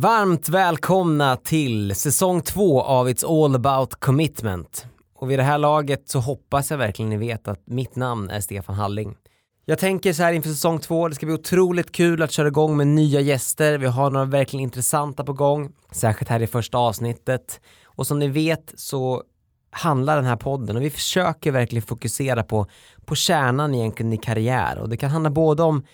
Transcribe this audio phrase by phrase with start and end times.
[0.00, 4.86] Varmt välkomna till säsong två av It's All About Commitment.
[5.14, 8.40] Och vid det här laget så hoppas jag verkligen ni vet att mitt namn är
[8.40, 9.16] Stefan Halling.
[9.64, 12.76] Jag tänker så här inför säsong två, det ska bli otroligt kul att köra igång
[12.76, 13.78] med nya gäster.
[13.78, 17.60] Vi har några verkligen intressanta på gång, särskilt här i första avsnittet.
[17.84, 19.22] Och som ni vet så
[19.70, 22.66] handlar den här podden och vi försöker verkligen fokusera på,
[23.04, 25.84] på kärnan egentligen i karriär och det kan handla både om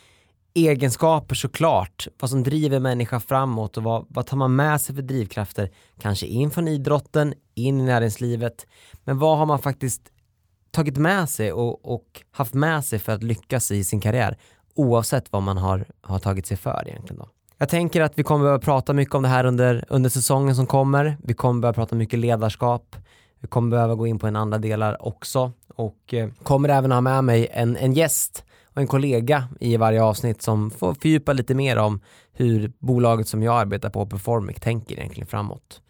[0.54, 5.02] egenskaper såklart, vad som driver människa framåt och vad, vad tar man med sig för
[5.02, 8.66] drivkrafter, kanske in från idrotten, in i näringslivet,
[9.04, 10.02] men vad har man faktiskt
[10.70, 14.38] tagit med sig och, och haft med sig för att lyckas i sin karriär,
[14.74, 17.28] oavsett vad man har, har tagit sig för egentligen då.
[17.58, 20.66] Jag tänker att vi kommer behöva prata mycket om det här under, under säsongen som
[20.66, 21.16] kommer.
[21.22, 22.96] Vi kommer behöva prata mycket ledarskap.
[23.40, 27.00] Vi kommer behöva gå in på en andra delar också och eh, kommer även ha
[27.00, 28.43] med mig en, en gäst
[28.74, 32.00] och en kollega i varje avsnitt som får fördjupa lite mer om
[32.32, 35.80] hur bolaget som jag arbetar på, Performic, tänker egentligen framåt.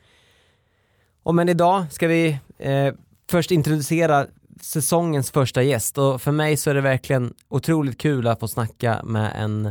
[1.22, 2.94] Och men idag ska vi eh,
[3.30, 4.26] först introducera
[4.60, 9.00] säsongens första gäst och för mig så är det verkligen otroligt kul att få snacka
[9.04, 9.68] med en,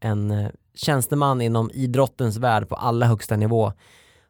[0.00, 3.72] en eh, tjänsteman inom idrottens värld på allra högsta nivå.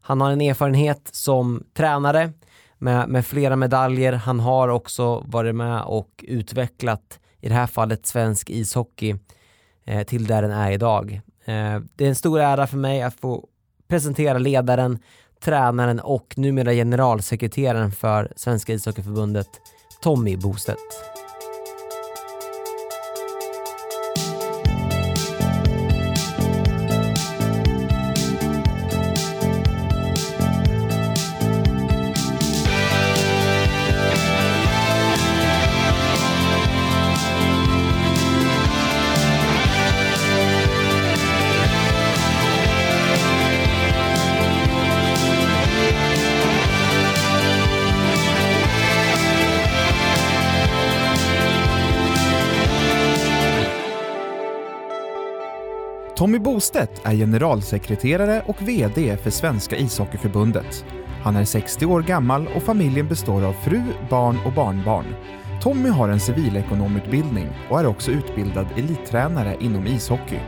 [0.00, 2.32] Han har en erfarenhet som tränare
[2.78, 4.12] med, med flera medaljer.
[4.12, 9.14] Han har också varit med och utvecklat i det här fallet svensk ishockey
[9.84, 11.20] eh, till där den är idag.
[11.44, 13.48] Eh, det är en stor ära för mig att få
[13.88, 14.98] presentera ledaren,
[15.40, 19.48] tränaren och numera generalsekreteraren för Svenska ishockeyförbundet,
[20.02, 20.78] Tommy Bostedt.
[56.22, 60.84] Tommy Bostedt är generalsekreterare och VD för Svenska ishockeyförbundet.
[61.22, 65.14] Han är 60 år gammal och familjen består av fru, barn och barnbarn.
[65.62, 70.38] Tommy har en civilekonomutbildning och är också utbildad elittränare inom ishockey.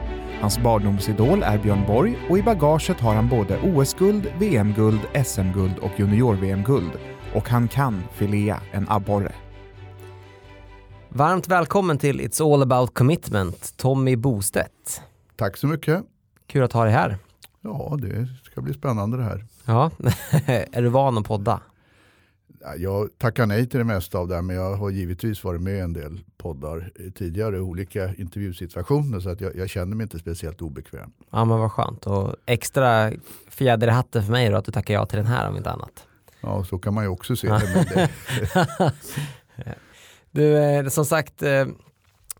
[0.40, 5.92] Hans barndomsidol är Björn Borg och i bagaget har han både OS-guld, VM-guld, SM-guld och
[5.96, 6.92] junior-VM-guld.
[7.34, 9.32] Och han kan filea en abborre.
[11.08, 15.02] Varmt välkommen till It's All About Commitment, Tommy Bostedt.
[15.36, 16.04] Tack så mycket.
[16.46, 17.18] Kul att ha dig här.
[17.60, 19.44] Ja, det ska bli spännande det här.
[19.64, 19.90] Ja,
[20.46, 21.60] är du van att podda?
[22.78, 25.80] Jag tackar nej till det mesta av det, men jag har givetvis varit med i
[25.80, 31.12] en del poddar tidigare, olika intervjusituationer, så att jag, jag känner mig inte speciellt obekväm.
[31.30, 32.06] Ja, men vad skönt.
[32.06, 33.12] Och extra
[33.48, 35.70] fjäder i hatten för mig då, att du tackar ja till den här om inte
[35.70, 36.06] annat.
[36.40, 38.10] Ja, så kan man ju också se det.
[39.56, 39.74] det.
[40.30, 41.66] du, eh, som sagt, eh,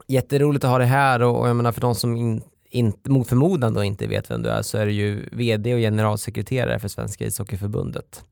[0.07, 2.43] jätteroligt att ha dig här och, och jag menar för de som in,
[2.75, 5.81] inte, mot förmodan då inte vet vem du är så är du ju vd och
[5.81, 8.25] generalsekreterare för Svenska ishockeyförbundet.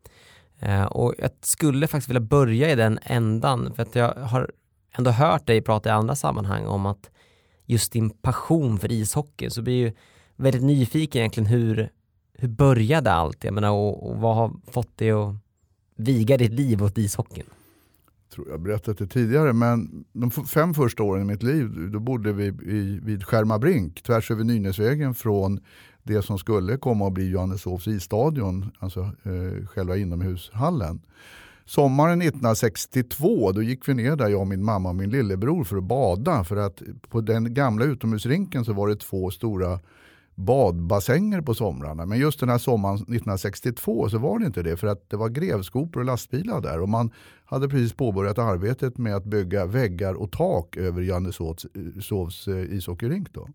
[0.60, 4.50] Eh, och jag skulle faktiskt vilja börja i den ändan för att jag har
[4.92, 7.10] ändå hört dig prata i andra sammanhang om att
[7.66, 9.92] just din passion för ishockey så blir ju
[10.36, 11.90] väldigt nyfiken egentligen hur,
[12.38, 13.44] hur började allt?
[13.44, 15.34] Jag menar och, och vad har fått dig att
[15.96, 17.46] viga ditt liv åt ishockeyn?
[18.32, 22.32] Tror jag berättat det tidigare, men de fem första åren i mitt liv då bodde
[22.32, 25.60] vi i, vid Skärmarbrink tvärs över Nynäsvägen från
[26.02, 31.00] det som skulle komma att bli Johanneshovs isstadion, alltså eh, själva inomhushallen.
[31.64, 35.76] Sommaren 1962 då gick vi ner där, jag, och min mamma och min lillebror för
[35.76, 36.44] att bada.
[36.44, 39.80] För att på den gamla utomhusrinken så var det två stora
[40.34, 42.06] badbassänger på somrarna.
[42.06, 45.28] Men just den här sommaren 1962 så var det inte det för att det var
[45.28, 47.10] grävskopor och lastbilar där och man
[47.44, 52.74] hade precis påbörjat arbetet med att bygga väggar och tak över Jannesovs eh, Sovs eh,
[52.74, 53.32] ishockeyrink.
[53.32, 53.48] Då.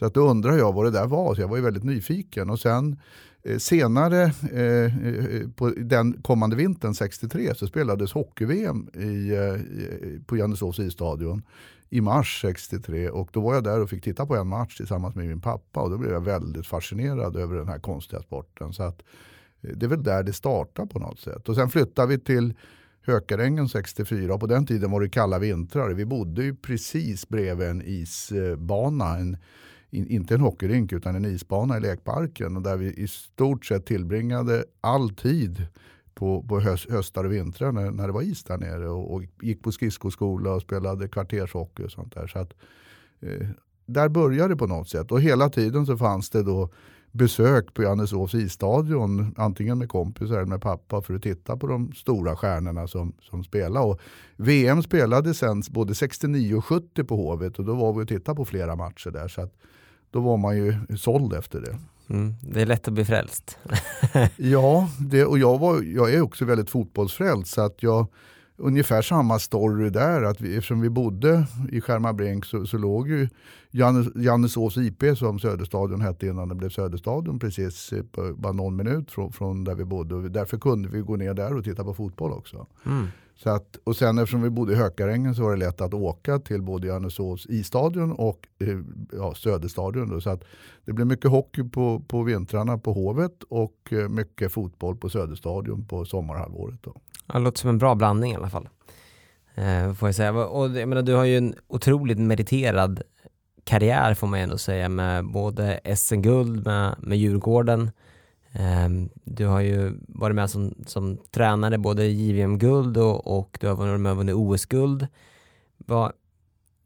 [0.00, 2.50] Så att då undrar jag vad det där var, så jag var ju väldigt nyfiken.
[2.50, 3.00] Och sen
[3.42, 10.78] eh, senare eh, på den kommande vintern 63 så spelades hockey-VM i, eh, på Jannesås
[10.78, 11.42] isstadion
[11.90, 15.14] i mars 63 och då var jag där och fick titta på en match tillsammans
[15.14, 18.72] med min pappa och då blev jag väldigt fascinerad över den här konstiga sporten.
[18.72, 19.02] Så att,
[19.62, 21.48] eh, det är väl där det startar på något sätt.
[21.48, 22.54] Och sen flyttade vi till
[23.02, 25.90] Hökarängen 64 och på den tiden var det kalla vintrar.
[25.90, 29.36] Vi bodde ju precis bredvid en isbana, en,
[29.90, 34.64] inte en hockeyrink utan en isbana i lekparken och där vi i stort sett tillbringade
[34.80, 35.66] all tid
[36.14, 39.22] på, på höst, höstar och vintrar när, när det var is där nere och, och
[39.42, 42.26] gick på skridskoskola och spelade kvartershockey och sånt där.
[42.26, 42.52] Så att,
[43.20, 43.48] eh,
[43.86, 46.70] där började det på något sätt och hela tiden så fanns det då
[47.12, 51.92] besök på Johanneshovs isstadion, antingen med kompisar eller med pappa för att titta på de
[51.92, 53.86] stora stjärnorna som, som spelade.
[53.86, 54.00] Och
[54.36, 58.36] VM spelade sen både 69 och 70 på Hovet och då var vi och tittade
[58.36, 59.28] på flera matcher där.
[59.28, 59.54] Så att
[60.10, 61.78] då var man ju såld efter det.
[62.14, 63.58] Mm, det är lätt att bli frälst.
[64.36, 68.06] ja, det, och jag, var, jag är också väldigt fotbollsfrälst så att jag
[68.60, 70.22] ungefär samma story där.
[70.22, 73.28] Att vi, eftersom vi bodde i Skärmarbrink så, så låg ju
[73.70, 77.92] Jannes, Jannesås IP som Söderstadion hette innan det blev Söderstadion precis
[78.34, 80.14] bara någon minut från, från där vi bodde.
[80.14, 82.66] Och därför kunde vi gå ner där och titta på fotboll också.
[82.86, 83.06] Mm.
[83.42, 86.38] Så att, och sen eftersom vi bodde i Hökarängen så var det lätt att åka
[86.38, 88.78] till både Johanneshovs isstadion och eh,
[89.12, 90.08] ja, Söderstadion.
[90.08, 90.20] Då.
[90.20, 90.44] Så att
[90.84, 95.84] det blev mycket hockey på, på vintrarna på Hovet och eh, mycket fotboll på Söderstadion
[95.84, 96.82] på sommarhalvåret.
[96.82, 96.96] Då.
[97.26, 98.68] Ja, det låter som en bra blandning i alla fall.
[99.54, 100.32] Eh, får jag säga.
[100.32, 103.02] Och, jag menar, du har ju en otroligt meriterad
[103.64, 107.90] karriär får man ändå säga med både SM-guld med, med Djurgården.
[108.52, 113.68] Ehm, du har ju varit med som, som tränare både i JVM-guld och, och, du
[113.68, 115.06] har varit med och vunnit OS-guld.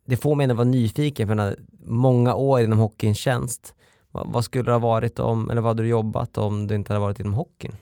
[0.06, 3.75] Det får mig att vara nyfiken för många år inom hockeyns tjänst.
[4.11, 6.93] Vad, vad skulle det ha varit om, eller vad hade du jobbat om du inte
[6.93, 7.72] hade varit inom hockeyn?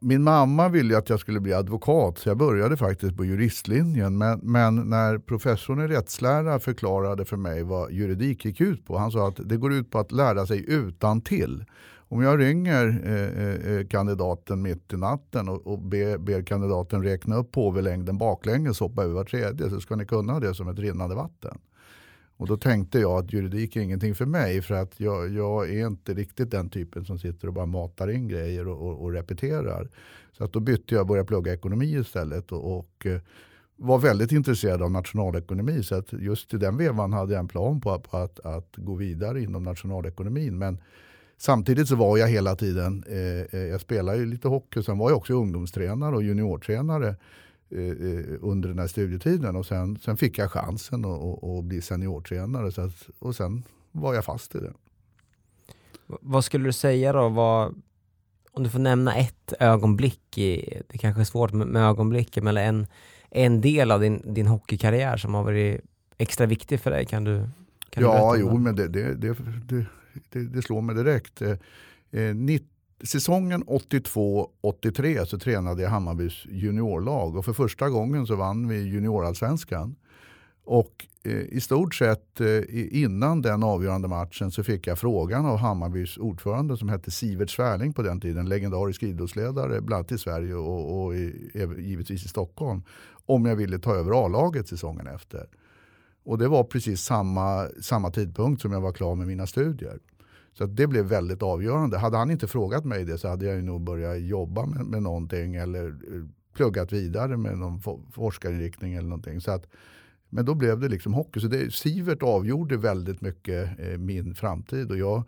[0.00, 4.18] Min mamma ville att jag skulle bli advokat så jag började faktiskt på juristlinjen.
[4.18, 8.98] Men, men, när professorn i rättslära förklarade för mig vad juridik gick ut på.
[8.98, 11.64] Han sa att det går ut på att lära sig utan till.
[12.10, 17.02] Om jag ringer eh, eh, eh, kandidaten mitt i natten och, och ber, ber kandidaten
[17.02, 20.78] räkna upp påvelängden baklänges hoppa över var tredje så ska ni kunna det som ett
[20.78, 21.58] rinnande vatten.
[22.36, 25.86] Och då tänkte jag att juridik är ingenting för mig för att jag, jag är
[25.86, 29.88] inte riktigt den typen som sitter och bara matar in grejer och, och, och repeterar.
[30.32, 33.20] Så att då bytte jag och började plugga ekonomi istället och, och eh,
[33.76, 35.82] var väldigt intresserad av nationalekonomi.
[35.82, 38.94] Så att just i den vevan hade jag en plan på, på att, att, gå
[38.94, 40.58] vidare inom nationalekonomin.
[40.58, 40.78] Men
[41.38, 45.10] samtidigt så var jag hela tiden, eh, eh jag spelade ju lite hockey, sen var
[45.10, 47.16] jag också ungdomstränare och juniortränare
[47.70, 49.56] Eh, eh, under den här studietiden.
[49.56, 53.62] Och sen, sen fick jag chansen att bli seniortränare så att, och sen
[53.92, 54.72] var jag fast i det.
[56.06, 57.28] Vad skulle du säga då?
[57.28, 57.82] Vad,
[58.52, 62.56] om du får nämna ett ögonblick, i, det kanske är svårt med, med ögonblicken, men
[62.56, 62.86] en,
[63.30, 65.80] en del av din, din hockeykarriär som har varit
[66.18, 67.48] extra viktig för dig, kan du?
[67.90, 69.36] Kan ja, jo, men det, det, det,
[70.28, 71.42] det, det slår mig direkt.
[71.42, 71.56] Eh,
[72.10, 72.66] eh 90
[73.04, 79.96] säsongen 82-83 så tränade jag Hammarbys juniorlag och för första gången så vann vi juniorallsvenskan.
[80.64, 82.62] Och eh, i stort sett eh,
[83.02, 87.92] innan den avgörande matchen så fick jag frågan av Hammarbys ordförande som hette Sivert Svärling
[87.92, 92.82] på den tiden, legendarisk idrottsledare bland annat i Sverige och, och i, givetvis i Stockholm,
[93.26, 95.46] om jag ville ta över A-laget säsongen efter.
[96.28, 99.98] Och det var precis samma, samma tidpunkt som jag var klar med mina studier.
[100.52, 101.98] Så det blev väldigt avgörande.
[101.98, 105.54] Hade han inte frågat mig det så hade jag nog börjat jobba med, med någonting
[105.54, 107.80] eller eh, pluggat vidare med någon
[108.12, 109.40] forskarinriktning eller någonting.
[109.40, 109.66] Så att,
[110.28, 111.40] men då blev det liksom hockey.
[111.40, 114.90] Så det, Sivert avgjorde väldigt mycket eh, min framtid.
[114.90, 115.22] Och jag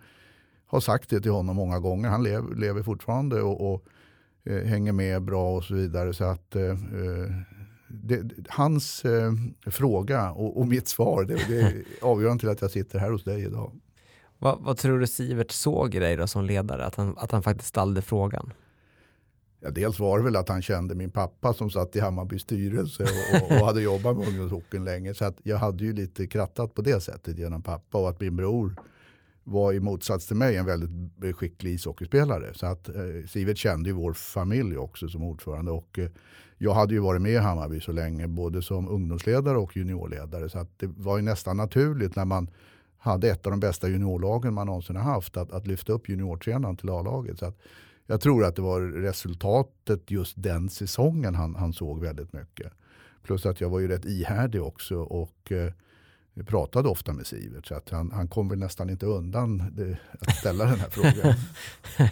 [0.67, 2.09] har sagt det till honom många gånger.
[2.09, 3.85] Han lev, lever fortfarande och, och
[4.45, 6.13] eh, hänger med bra och så vidare.
[6.13, 7.31] Så att eh, eh
[7.91, 9.33] det, hans eh,
[9.67, 13.25] fråga och, och, mitt svar det, det är avgörande till att jag sitter här hos
[13.25, 13.73] dig idag.
[14.39, 16.85] Vad, vad, tror du Sivert såg i dig då som ledare?
[16.85, 18.53] Att han, att han faktiskt ställde frågan?
[19.61, 23.03] Ja, dels var det väl att han kände min pappa som satt i Hammarbys styrelse
[23.03, 25.15] och, och, och hade jobbat med ungdomshockeyn länge.
[25.15, 28.37] Så att jag hade ju lite krattat på det sättet genom pappa och att min
[28.37, 28.77] bror
[29.45, 32.55] var i motsats till mig en väldigt skicklig ishockeyspelare.
[32.55, 32.95] Så att eh,
[33.29, 35.71] Sivert kände ju vår familj också som ordförande.
[35.71, 36.11] Och, eh,
[36.59, 40.49] jag hade ju varit med i Hammarby så länge, både som ungdomsledare och juniorledare.
[40.49, 42.51] Så att det var ju nästan naturligt när man
[42.99, 46.77] hade ett av de bästa juniorlagen man någonsin har haft att, att lyfta upp juniortränaren
[46.77, 47.39] till A-laget.
[47.39, 47.53] Så
[48.07, 52.73] jag tror att det var resultatet just den säsongen han, han såg väldigt mycket.
[53.23, 55.73] Plus att jag var ju rätt ihärdig också och eh,
[56.47, 57.67] pratade ofta med Sivert.
[57.67, 61.35] Så att han, han kom väl nästan inte undan det, att ställa den här frågan.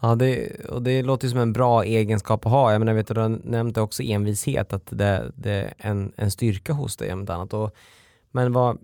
[0.00, 2.72] Ja, det, och det låter som en bra egenskap att ha.
[2.72, 6.72] Jag menar, vet du, du nämnde också envishet, att det, det är en, en styrka
[6.72, 7.10] hos dig.
[7.10, 7.54] Annat.
[7.54, 7.74] Och,
[8.30, 8.78] men vad,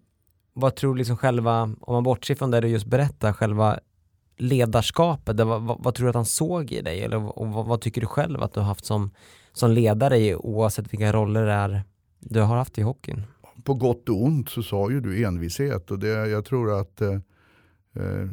[0.52, 3.78] vad tror du liksom själva, om man bortser från det du just berättar, själva
[4.36, 7.00] ledarskapet, det, vad, vad, vad, tror du att han såg i dig?
[7.00, 9.10] Eller vad, vad, tycker du själv att du har haft som,
[9.52, 11.82] som ledare i, oavsett vilka roller det är
[12.20, 13.22] du har haft i hockeyn?
[13.64, 17.18] På gott och ont så sa ju du envishet och det, jag tror att eh,
[17.94, 18.28] eh,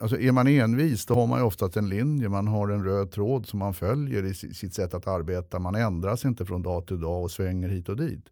[0.00, 3.10] alltså är man envis då har man ju oftast en linje, man har en röd
[3.10, 5.58] tråd som man följer i sitt sätt att arbeta.
[5.58, 8.24] Man ändras inte från dag till dag och svänger hit och dit.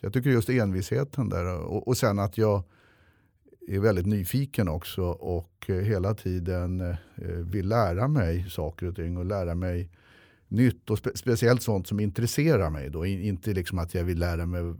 [0.00, 2.62] Så jag tycker just envisheten där och, och sen att jag
[3.68, 9.16] är väldigt nyfiken också och eh, hela tiden eh, vill lära mig saker och ting
[9.16, 9.90] och lära mig
[10.48, 12.90] nytt och spe speciellt sånt som intresserar mig.
[12.90, 13.06] Då.
[13.06, 14.74] Inte liksom att jag vill lära mig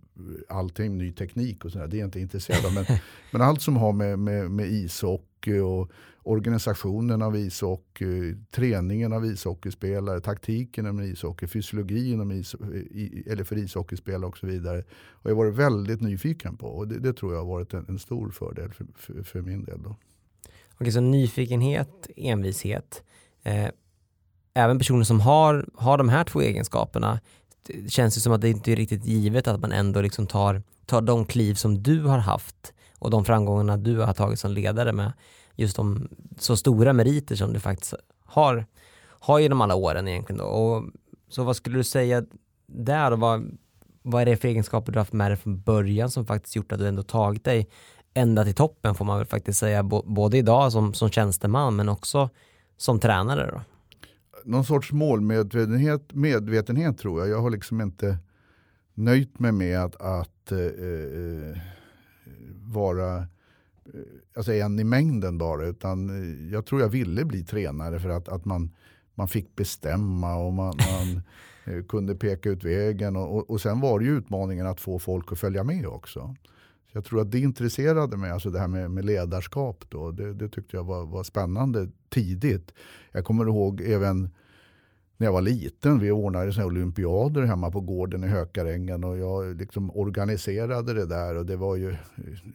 [0.48, 1.86] allting, ny teknik och sådär.
[1.86, 2.74] Det är jag inte intresserad av.
[2.74, 2.84] Men,
[3.30, 5.90] men allt som har med, med, med ishockey och
[6.22, 12.54] organisationen av ishockey, träningen av ishockeyspelare, taktiken inom ishockey, fysiologin inom is,
[13.26, 14.84] eller för ishockeyspelare och så vidare.
[15.10, 17.98] Och jag varit väldigt nyfiken på och det, det tror jag har varit en, en
[17.98, 19.82] stor fördel för, för, för, min del.
[19.82, 19.96] Då.
[20.74, 23.02] Okej, så nyfikenhet, envishet.
[23.42, 23.68] Eh,
[24.56, 27.20] även personer som har, har de här två egenskaperna
[27.66, 30.62] det känns det som att det inte är riktigt givet att man ändå liksom tar,
[30.86, 34.92] tar de kliv som du har haft och de framgångarna du har tagit som ledare
[34.92, 35.12] med
[35.54, 36.08] just de
[36.38, 37.94] så stora meriter som du faktiskt
[38.24, 38.66] har,
[39.08, 40.38] har genom alla åren egentligen.
[40.38, 40.44] Då.
[40.44, 40.84] Och,
[41.28, 42.24] så vad skulle du säga
[42.66, 43.58] där och vad,
[44.02, 46.72] vad är det för egenskaper du har haft med dig från början som faktiskt gjort
[46.72, 47.68] att du ändå tagit dig
[48.14, 52.30] ända till toppen får man väl faktiskt säga, både idag som, som tjänsteman men också
[52.76, 53.60] som tränare då?
[54.46, 57.28] Någon sorts målmedvetenhet medvetenhet tror jag.
[57.28, 58.18] Jag har liksom inte
[58.94, 61.58] nöjt mig med att, att eh, eh,
[62.72, 63.26] vara
[63.94, 64.00] Eh,
[64.36, 65.66] alltså en i mängden bara.
[65.66, 68.70] Utan eh, jag tror jag ville bli tränare för att, att man,
[69.14, 71.22] man fick bestämma och man, man
[71.88, 73.16] kunde peka ut vägen.
[73.16, 76.34] Och, och, och, sen var det ju utmaningen att få folk att följa med också.
[76.92, 79.84] Så jag tror att det intresserade mig, alltså det här med, med ledarskap.
[79.88, 82.72] Då, det, det tyckte jag var, var spännande tidigt.
[83.12, 84.30] Jag kommer ihåg även
[85.16, 85.98] när jag var liten.
[85.98, 91.34] Vi ordnade såna olympiader hemma på gården i Hökarängen och jag liksom organiserade det där.
[91.34, 91.96] och Det var ju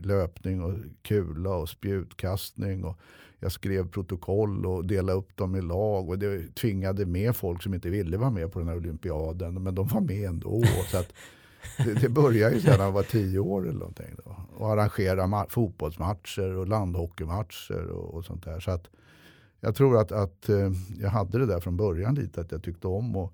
[0.03, 2.83] löpning och kula och spjutkastning.
[2.83, 2.99] Och
[3.39, 6.09] jag skrev protokoll och delade upp dem i lag.
[6.09, 9.63] och Det tvingade med folk som inte ville vara med på den här olympiaden.
[9.63, 10.63] Men de var med ändå.
[10.91, 11.13] Så att
[11.77, 14.15] det, det började ju sedan han var tio år eller någonting.
[14.25, 14.35] Då.
[14.57, 18.59] Och arrangera fotbollsmatcher och landhockeymatcher och, och sånt där.
[18.59, 18.89] Så att,
[19.59, 22.87] jag tror att, att eh, jag hade det där från början lite, att jag tyckte
[22.87, 23.31] om att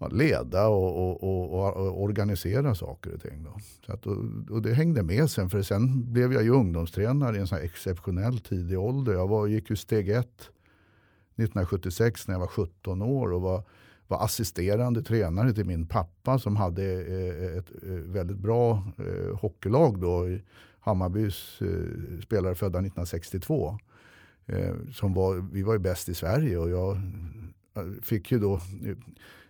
[0.00, 3.44] ja, leda och, och, och, och, organisera saker och ting.
[3.44, 3.60] Då.
[3.86, 4.06] Så att,
[4.50, 7.64] och, det hängde med sen, för sen blev jag ju ungdomstränare i en sån här
[7.64, 9.12] exceptionell tidig ålder.
[9.12, 10.50] Jag var, gick ju steg ett
[11.36, 13.62] 1976 när jag var 17 år och var,
[14.10, 20.00] var assisterande tränare till min pappa som hade eh, ett eh, väldigt bra eh, hockeylag
[20.00, 20.38] då.
[20.80, 23.78] Hammarbys eh, spelare födda 1962.
[24.46, 26.96] Eh, som var, vi var ju bäst i Sverige och jag
[27.76, 28.60] eh, fick ju då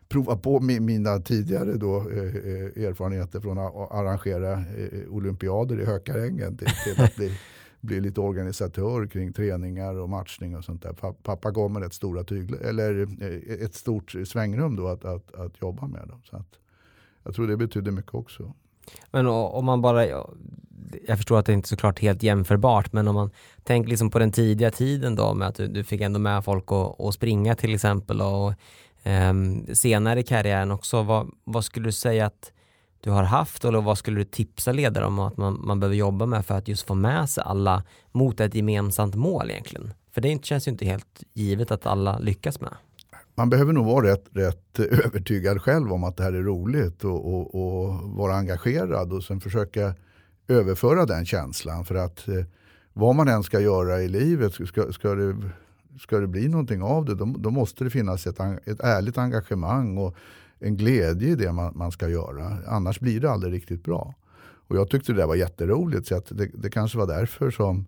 [0.09, 4.65] prova på mina tidigare då, erfarenheter från att arrangera
[5.09, 7.39] olympiader i Hökarängen till, till att bli,
[7.81, 10.93] bli lite organisatör kring träningar och matchning och sånt där.
[11.23, 15.61] Pappa gav mig ett, stora tyglar eller eh, ett stort svängrum då att, att, att
[15.61, 16.09] jobba med.
[16.09, 16.21] dem.
[16.25, 16.59] Så att
[17.23, 18.55] jag tror det betydde mycket också.
[19.11, 20.07] Men om man bara,
[21.07, 23.31] jag förstår att det inte är såklart helt jämförbart, men om man
[23.63, 26.73] tänker liksom på den tidiga tiden då med att du, du fick ändå med folk
[26.73, 28.53] att, att springa till exempel och
[29.03, 29.35] eh,
[29.73, 32.53] senare i karriären också, vad, vad, skulle du säga att
[33.01, 36.27] du har haft eller vad skulle du tipsa ledare om att man, man behöver jobba
[36.27, 39.95] med för att just få med sig alla mot ett gemensamt mål egentligen?
[40.13, 42.75] För det känns ju inte helt givet att alla lyckas med
[43.41, 47.35] man behöver nog vara rätt, rätt övertygad själv om att det här är roligt och,
[47.35, 49.95] och, och, vara engagerad och sen försöka
[50.49, 51.85] överföra den känslan.
[51.85, 52.45] För att eh,
[52.93, 55.37] vad man än ska göra i livet, ska, ska, det,
[56.01, 59.99] ska det bli någonting av det, då, då måste det finnas ett, ett ärligt engagemang
[59.99, 60.17] och
[60.61, 62.59] en glädje i det man, man, ska göra.
[62.67, 64.15] Annars blir det aldrig riktigt bra.
[64.69, 67.87] Och jag tyckte det där var jätteroligt så att det, det kanske var därför som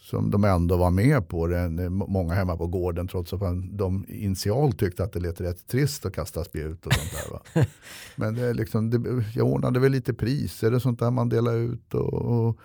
[0.00, 1.90] som de ändå var med på det.
[1.90, 3.40] Många hemma på gården trots att
[3.70, 7.32] de initialt tyckte att det lät rätt trist att kasta spjut och sånt där.
[7.32, 7.66] Va?
[8.16, 11.56] Men det är liksom, det, jag ordnade väl lite priser och sånt där man delar
[11.56, 11.94] ut.
[11.94, 12.58] Och, och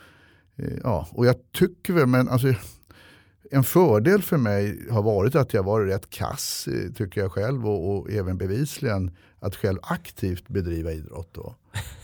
[0.55, 2.47] eh, ja, och jag tycker väl, men alltså,
[3.53, 7.67] en fördel för mig har varit att jag varit rätt kass, tycker jag själv.
[7.67, 11.29] Och, och även bevisligen att själv aktivt bedriva idrott.
[11.31, 11.55] Då.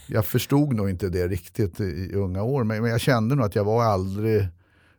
[0.07, 3.55] Jag förstod nog inte det riktigt i unga år, men, men jag kände nog att
[3.55, 4.47] jag var aldrig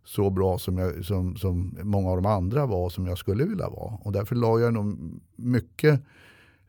[0.04, 3.68] så bra som, jag, som, som många av de andra var som jag skulle vilja
[3.68, 3.94] vara.
[4.02, 4.98] Och därför la jag nog
[5.36, 6.00] mycket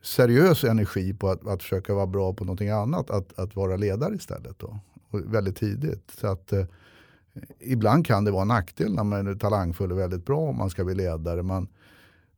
[0.02, 3.10] seriös energi på att, att försöka vara bra på någonting annat.
[3.10, 4.58] Att, att vara ledare istället.
[4.58, 4.78] Då.
[5.10, 6.12] Och väldigt tidigt.
[6.20, 6.64] Så att, eh,
[7.60, 10.70] ibland kan det vara en nackdel när man är talangfull och väldigt bra om man
[10.70, 11.42] ska bli ledare.
[11.42, 11.68] Man,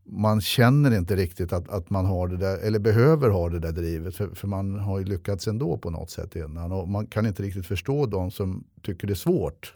[0.04, 3.72] man känner inte riktigt att, att man har det där, eller behöver ha det där
[3.72, 4.16] drivet.
[4.16, 6.72] För, för man har ju lyckats ändå på något sätt innan.
[6.72, 9.74] Och man kan inte riktigt förstå de som tycker det är svårt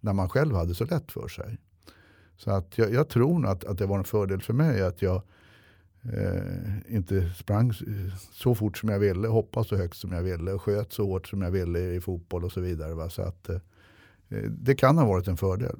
[0.00, 1.58] när man själv hade så lätt för sig.
[2.36, 5.22] Så att jag, jag tror att, att det var en fördel för mig att jag
[6.02, 7.72] eh, inte sprang
[8.32, 11.28] så fort som jag ville, hoppade så högt som jag ville och sköt så hårt
[11.28, 12.94] som jag ville i fotboll och så vidare.
[12.94, 13.10] Va?
[13.10, 13.60] Så att, Eh,
[14.48, 15.76] det kan ha varit en fördel.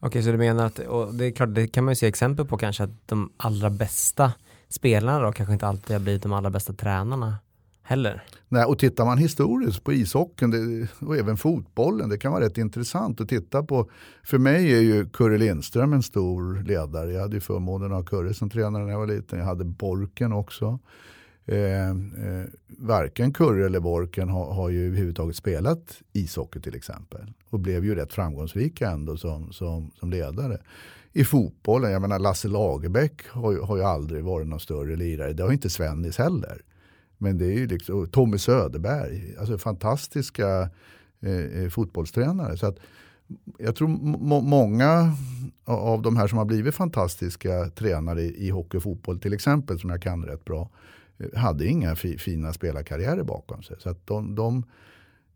[0.00, 2.46] Okej, så du menar att, och det är klart, det kan man ju se exempel
[2.46, 4.32] på kanske, att de allra bästa
[4.68, 7.38] spelarna då kanske inte alltid har blivit de allra bästa tränarna
[7.82, 8.22] heller.
[8.48, 12.58] Nej, och tittar man historiskt på ishockeyn det, och även fotbollen, det kan vara rätt
[12.58, 13.90] intressant att titta på.
[14.22, 17.12] För mig är ju Curre Lindström en stor ledare.
[17.12, 19.38] Jag hade ju förmånen att ha Curre som tränare när jag var liten.
[19.38, 20.78] Jag hade Borken också.
[21.46, 22.44] Eh, eh,
[22.78, 27.32] varken Kurre eller Borken har, har ju överhuvudtaget spelat ishockey till exempel.
[27.54, 30.58] Och blev ju rätt framgångsrika ändå som, som, som ledare.
[31.12, 35.32] I fotbollen, jag menar Lasse Lagerbäck har, har ju aldrig varit någon större lirare.
[35.32, 36.62] Det har inte Svennis heller.
[37.18, 40.70] Men det är ju liksom, Tommy Söderberg, alltså fantastiska
[41.20, 42.56] eh, eh, fotbollstränare.
[42.56, 42.78] Så att,
[43.58, 43.88] jag tror
[44.42, 45.16] många
[45.64, 49.78] av de här som har blivit fantastiska tränare i, i hockey och fotboll till exempel,
[49.78, 50.70] som jag kan rätt bra,
[51.18, 53.76] eh, hade inga fi, fina spelarkarriärer bakom sig.
[53.78, 54.64] Så att de, de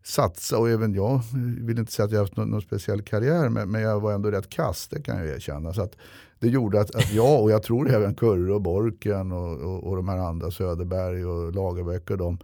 [0.03, 1.21] Satsa och även jag eh,
[1.61, 4.31] vill inte säga att jag haft någon, någon speciell karriär, men, men, jag var ändå
[4.31, 5.73] rätt kass, det kan jag erkänna.
[5.73, 5.97] Så att
[6.39, 9.95] det gjorde att, att jag, och jag tror även Kurre och Borken och, och, och
[9.95, 12.37] de här andra, Söderberg och Lagerbäck och de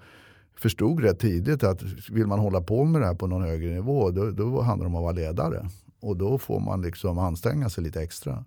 [0.58, 1.82] förstod rätt tidigt att
[2.12, 4.90] vill man hålla på med det här på någon högre nivå då, då handlar det
[4.90, 5.70] om att vara ledare.
[6.00, 8.46] Och då får man liksom anstränga sig lite extra.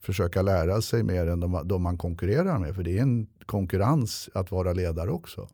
[0.00, 2.74] Försöka lära sig mer än de, de man konkurrerar med.
[2.74, 5.48] För det är en konkurrens att vara ledare också.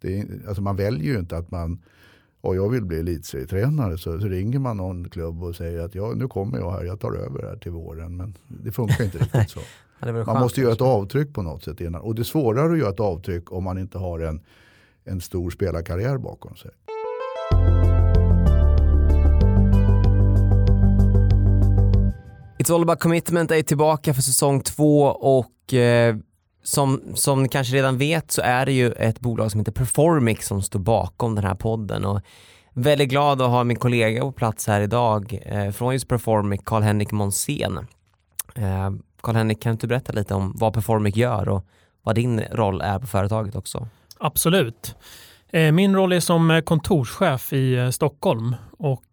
[0.00, 1.82] Det är, alltså man väljer ju inte att man
[2.40, 6.12] och jag vill bli elitserietränare så, så ringer man någon klubb och säger att ja,
[6.16, 8.16] nu kommer jag här, jag tar över här till våren.
[8.16, 9.60] Men det funkar inte riktigt så.
[10.26, 12.00] man måste göra ett avtryck på något sätt innan.
[12.00, 14.40] Och det är svårare att göra ett avtryck om man inte har en,
[15.04, 16.70] en stor spelarkarriär bakom sig.
[22.58, 26.16] It's all about commitment är tillbaka för säsong två och eh,
[26.68, 30.46] som, som ni kanske redan vet så är det ju ett bolag som heter Performix
[30.46, 32.20] som står bakom den här podden och
[32.72, 37.12] väldigt glad att ha min kollega på plats här idag eh, från just Performic, Karl-Henrik
[37.12, 37.78] Monsén.
[38.54, 41.66] Eh, Karl-Henrik, kan du berätta lite om vad Performic gör och
[42.02, 43.88] vad din roll är på företaget också?
[44.18, 44.96] Absolut.
[45.52, 49.04] Eh, min roll är som eh, kontorschef i eh, Stockholm och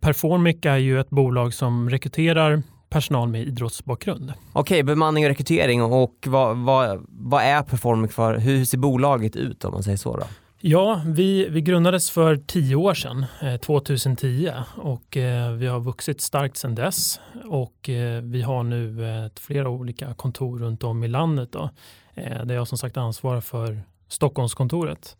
[0.00, 2.62] Performic är ju ett bolag som rekryterar
[2.94, 4.32] personal med idrottsbakgrund.
[4.52, 9.64] Okej, bemanning och rekrytering och vad, vad, vad är Performic för, hur ser bolaget ut
[9.64, 10.24] om man säger så då?
[10.60, 16.20] Ja, vi, vi grundades för tio år sedan, eh, 2010 och eh, vi har vuxit
[16.20, 21.08] starkt sedan dess och eh, vi har nu eh, flera olika kontor runt om i
[21.08, 21.70] landet då,
[22.14, 25.16] eh, där jag som sagt ansvarar för Stockholmskontoret.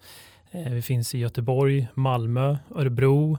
[0.50, 3.38] Eh, vi finns i Göteborg, Malmö, Örebro,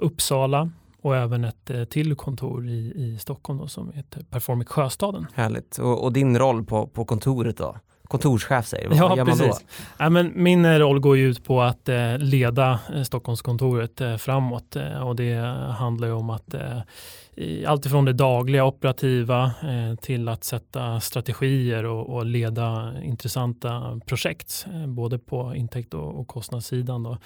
[0.00, 0.70] Uppsala
[1.04, 5.26] och även ett eh, till kontor i, i Stockholm då, som heter Performic Sjöstaden.
[5.34, 5.78] Härligt.
[5.78, 7.76] Och, och, din roll på, på kontoret då?
[8.08, 9.64] Kontorschef säger du, ja, precis.
[9.98, 14.16] Ja, men min eh, roll går ju ut på att eh, leda eh, Stockholmskontoret eh,
[14.16, 15.34] framåt eh, och det
[15.78, 16.54] handlar ju om att
[17.36, 19.50] i allt ifrån det dagliga operativa
[20.00, 27.02] till att sätta strategier och, och leda intressanta projekt både på intäkt och, och kostnadssidan.
[27.02, 27.18] Då.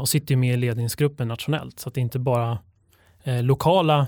[0.00, 2.58] och sitter ju med i ledningsgruppen nationellt så att det inte bara
[3.24, 4.06] eh, lokala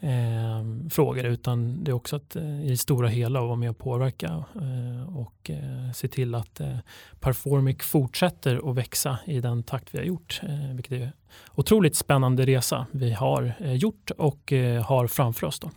[0.00, 3.78] eh, frågor utan det är också att eh, i det stora hela vara med och
[3.78, 6.76] påverka eh, och eh, se till att eh,
[7.20, 10.40] Performic fortsätter att växa i den takt vi har gjort.
[10.74, 11.12] Vilket är
[11.54, 14.52] otroligt spännande resa vi har gjort och
[14.84, 15.60] har framför oss.
[15.60, 15.70] Då.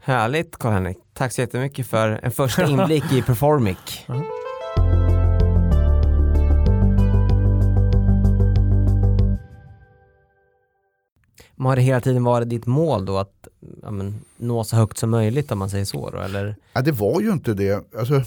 [0.00, 0.96] Härligt Karl-Henrik.
[1.12, 4.04] Tack så jättemycket för en första inblick i Performic.
[4.06, 4.24] Men
[11.58, 13.48] har det hela tiden varit ditt mål då att
[13.82, 16.10] ja, men, nå så högt som möjligt om man säger så?
[16.10, 16.56] Då, eller?
[16.72, 17.94] Ja, det var ju inte det.
[17.98, 18.22] Alltså,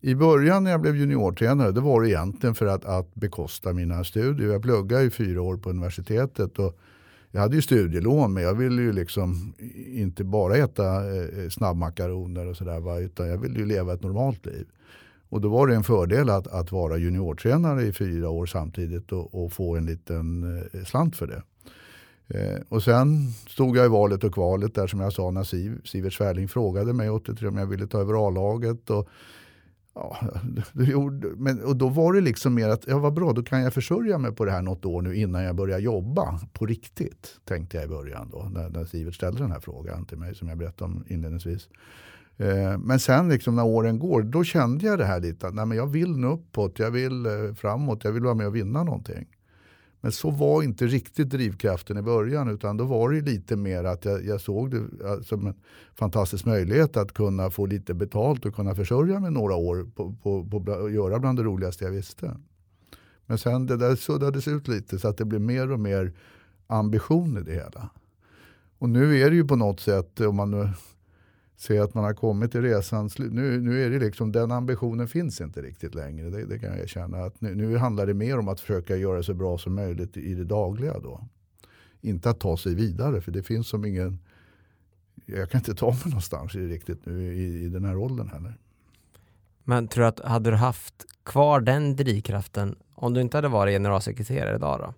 [0.00, 4.04] I början när jag blev juniortränare det var det egentligen för att, att bekosta mina
[4.04, 4.48] studier.
[4.48, 6.58] Jag pluggade i fyra år på universitetet.
[6.58, 6.78] och
[7.30, 9.54] jag hade ju studielån men jag ville ju liksom
[9.86, 14.66] inte bara äta eh, snabbmakaroner och sådär utan jag ville ju leva ett normalt liv.
[15.28, 19.44] Och då var det en fördel att, att vara juniortränare i fyra år samtidigt och,
[19.44, 21.42] och få en liten eh, slant för det.
[22.28, 25.80] Eh, och sen stod jag i valet och kvalet där som jag sa när Siv,
[25.84, 28.90] Sivert Svärling frågade mig 83 om jag ville ta över A-laget.
[28.90, 29.08] Och,
[29.94, 30.16] ja,
[31.36, 34.18] men, och då var det liksom mer att, ja vad bra, då kan jag försörja
[34.18, 37.40] mig på det här något år nu innan jag börjar jobba på riktigt.
[37.44, 40.48] Tänkte jag i början då, när, när Sivert ställde den här frågan till mig som
[40.48, 41.68] jag berättade om inledningsvis.
[42.36, 45.66] Eh, men sen liksom när åren går, då kände jag det här lite, att nej,
[45.66, 48.84] men jag vill nu uppåt, jag vill eh, framåt, jag vill vara med och vinna
[48.84, 49.26] någonting.
[50.00, 54.04] Men så var inte riktigt drivkraften i början utan då var det lite mer att
[54.04, 54.84] jag, jag såg det
[55.24, 55.54] som en
[55.94, 60.44] fantastisk möjlighet att kunna få lite betalt och kunna försörja mig några år på, på,
[60.44, 62.36] på att göra bland det roligaste jag visste.
[63.26, 66.12] Men sen det där suddades ut lite så att det blev mer och mer
[66.66, 67.90] ambition i det hela.
[68.78, 70.70] Och nu är det ju på något sätt, om man
[71.60, 75.08] Se att man har kommit till resans slut, nu, nu är det liksom, den ambitionen
[75.08, 76.30] finns inte riktigt längre.
[76.30, 77.24] Det, det kan jag erkänna.
[77.24, 80.16] Att nu, nu, handlar det mer om att försöka göra det så bra som möjligt
[80.16, 80.98] i det dagliga.
[80.98, 81.28] Då.
[82.00, 84.18] Inte att ta sig vidare, för det finns som ingen,
[85.26, 88.58] jag kan inte ta mig någonstans riktigt nu i, i den här åldern heller.
[89.64, 93.74] Men tror du att, hade du haft kvar den drivkraften om du inte hade varit
[93.74, 94.94] generalsekreterare idag då?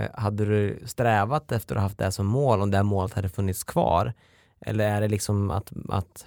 [0.00, 3.28] Eh, hade du strävat efter att ha haft det som mål om det målet hade
[3.28, 4.12] funnits kvar?
[4.64, 6.26] Eller är det liksom att, att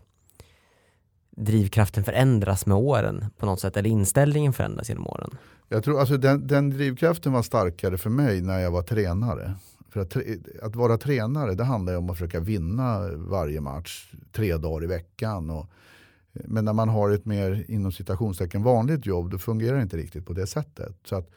[1.30, 3.78] drivkraften förändras med åren på något sätt?
[3.78, 5.30] Eller inställningen förändras genom åren?
[5.70, 9.56] Jag tror alltså den, den drivkraften var starkare för mig när jag var tränare.
[9.90, 10.18] För att,
[10.62, 15.50] att vara tränare det handlar om att försöka vinna varje match tre dagar i veckan.
[15.50, 15.70] Och,
[16.34, 20.26] men när man har ett mer inom citationstecken vanligt jobb då fungerar det inte riktigt
[20.26, 20.96] på det sättet.
[21.04, 21.30] Så att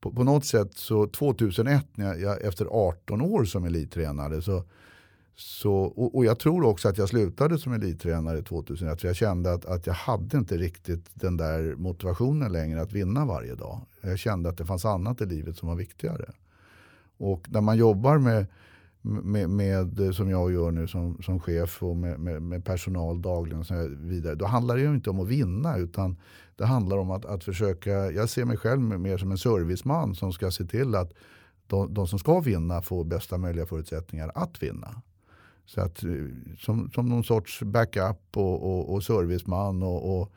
[0.00, 4.64] på, på något sätt så 2001 när jag, efter 18 år som elittränare så,
[5.36, 9.52] så, och, och, jag tror också att jag slutade som elittränare 2001 för jag kände
[9.52, 13.80] att, att jag hade inte riktigt den där motivationen längre att vinna varje dag.
[14.00, 16.32] Jag kände att det fanns annat i livet som var viktigare.
[17.16, 18.46] Och när man jobbar med
[19.04, 23.60] med, med, som jag gör nu som, som chef och med, med, med personal dagligen
[23.60, 24.34] och så vidare.
[24.34, 26.16] Då handlar det ju inte om att vinna utan
[26.56, 30.32] det handlar om att, att försöka, jag ser mig själv mer som en serviceman som
[30.32, 31.12] ska se till att
[31.66, 35.02] de, de som ska vinna får bästa möjliga förutsättningar att vinna.
[35.66, 36.10] Så att, eh,
[36.58, 40.32] som, som någon sorts backup och, och, och serviceman och, och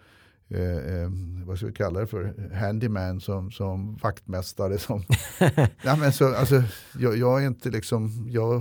[0.50, 1.10] eh, eh,
[1.46, 4.78] vad ska vi kalla det för, handyman som, som vaktmästare.
[4.78, 5.04] Som,
[5.84, 6.64] ja, men så, alltså,
[7.00, 8.60] jag, jag, är inte liksom, jag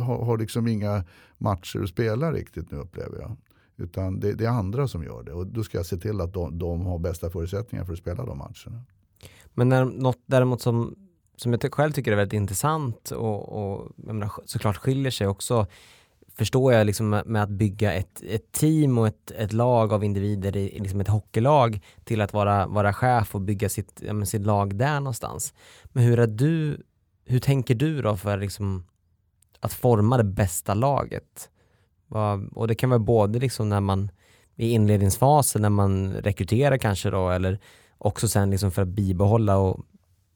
[0.00, 1.04] har, har liksom inga
[1.38, 3.36] matcher att spela riktigt nu upplever jag.
[3.76, 6.32] Utan det, det, är andra som gör det och då ska jag se till att
[6.32, 8.84] de, de har bästa förutsättningar för att spela de matcherna.
[9.54, 10.94] Men när, något däremot som,
[11.36, 15.66] som jag själv tycker är väldigt intressant och, och menar, såklart skiljer sig också
[16.34, 20.56] förstår jag liksom med att bygga ett, ett team och ett, ett lag av individer
[20.56, 24.76] i liksom ett hockeylag till att vara, vara chef och bygga sitt, ja, sitt lag
[24.76, 25.54] där någonstans.
[25.84, 26.82] Men hur är du,
[27.24, 28.84] hur tänker du då för liksom
[29.60, 31.48] att forma det bästa laget?
[32.52, 34.10] Och det kan vara både liksom när man
[34.56, 37.58] i inledningsfasen när man rekryterar kanske då eller
[37.98, 39.80] också sen liksom för att bibehålla och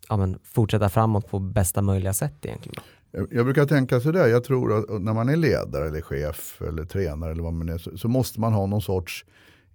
[0.09, 2.83] ja, men, fortsätta framåt på bästa möjliga sätt egentligen.
[3.31, 7.33] Jag brukar tänka sådär, jag tror att när man är ledare eller chef eller tränare
[7.33, 9.25] eller vad man är så, så måste man ha någon sorts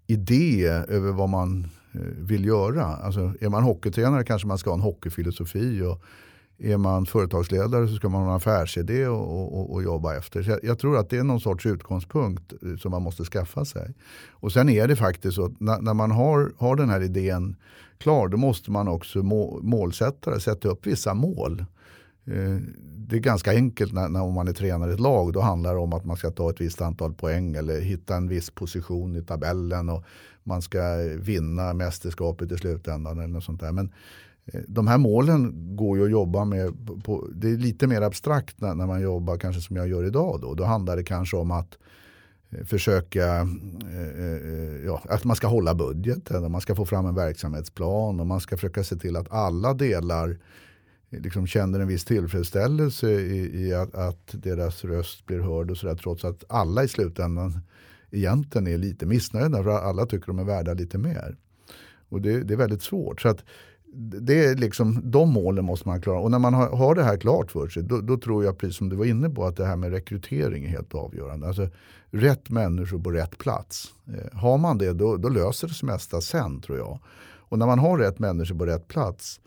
[0.08, 2.84] idé över vad man eh, vill göra.
[2.84, 6.04] Alltså, är man hockeytränare kanske man ska ha en hockeyfilosofi och
[6.58, 10.44] är man företagsledare så ska man ha en affärsidé och, och, och jobba efter.
[10.44, 13.66] Så jag, jag, tror att det är någon sorts utgångspunkt eh, som man måste skaffa
[13.66, 13.94] sig.
[14.30, 17.56] Och sen är det faktiskt så att när, när man har, har den här idén
[17.98, 21.66] klar då måste man också må, målsätta sätta upp vissa mål.
[22.26, 22.58] Eh,
[22.98, 25.34] det är ganska enkelt när, när man är tränare i ett lag.
[25.34, 28.28] Då handlar det om att man ska ta ett visst antal poäng eller hitta en
[28.28, 30.04] viss position i tabellen och
[30.44, 30.80] man ska
[31.18, 33.18] vinna mästerskapet i slutändan.
[33.18, 33.72] eller något sånt där.
[33.72, 33.92] Men
[34.46, 36.74] eh, de här målen går ju att jobba med.
[37.04, 40.42] På, det är lite mer abstrakt när, när, man jobbar kanske som jag gör idag.
[40.42, 41.78] Då, då handlar det kanske om att
[42.50, 43.48] eh, försöka,
[44.86, 48.58] ja, att man ska hålla budgeten, man ska få fram en verksamhetsplan och man ska
[48.58, 50.38] försöka se till att alla delar
[51.12, 55.96] liksom känner en viss tillfredsställelse i, i att, att, deras röst blir hörd och sådär
[55.96, 57.60] trots att alla i slutändan
[58.12, 61.38] egentligen är lite missnöjda för alla tycker de är värda lite mer.
[62.10, 63.22] Och det, det är väldigt svårt.
[63.22, 63.44] Så att
[63.94, 66.20] det är liksom, de målen måste man klara.
[66.20, 68.78] Och när man har, har det här klart för sig då, då, tror jag, precis
[68.78, 71.48] som du var inne på, att det här med rekrytering är helt avgörande.
[71.48, 71.70] Alltså,
[72.12, 73.94] rätt människor på rätt plats.
[74.08, 77.00] Eh, har man det då, då löser det sig mesta sen tror jag.
[77.24, 79.41] Och när man har rätt människor på rätt plats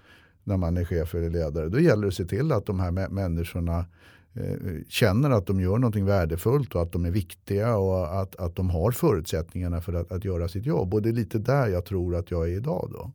[0.45, 1.69] när man är chef eller ledare.
[1.69, 3.87] Då gäller det att se till att de här människorna
[4.35, 4.57] eh,
[4.89, 8.71] känner att de gör någonting värdefullt och att de är viktiga och att, att de
[8.71, 10.95] har förutsättningarna för att, att göra sitt jobb.
[10.95, 12.91] Och det är lite där jag tror att jag är idag.
[12.93, 13.11] Då.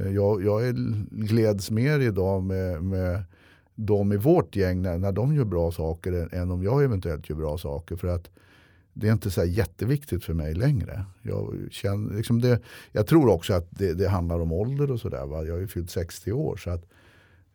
[0.00, 0.72] Eh, jag, jag är,
[1.10, 3.22] gläds mer idag med, med
[3.74, 7.30] de i vårt gäng när, när de gör bra saker än, än om jag eventuellt
[7.30, 7.96] gör bra saker.
[7.96, 8.30] För att
[8.92, 11.04] det är inte så jätteviktigt för mig längre.
[11.22, 12.60] Jag, känner, liksom det,
[12.92, 15.18] jag tror också att det, det handlar om ålder och sådär.
[15.18, 16.56] Jag har ju fyllt 60 år.
[16.56, 16.84] så att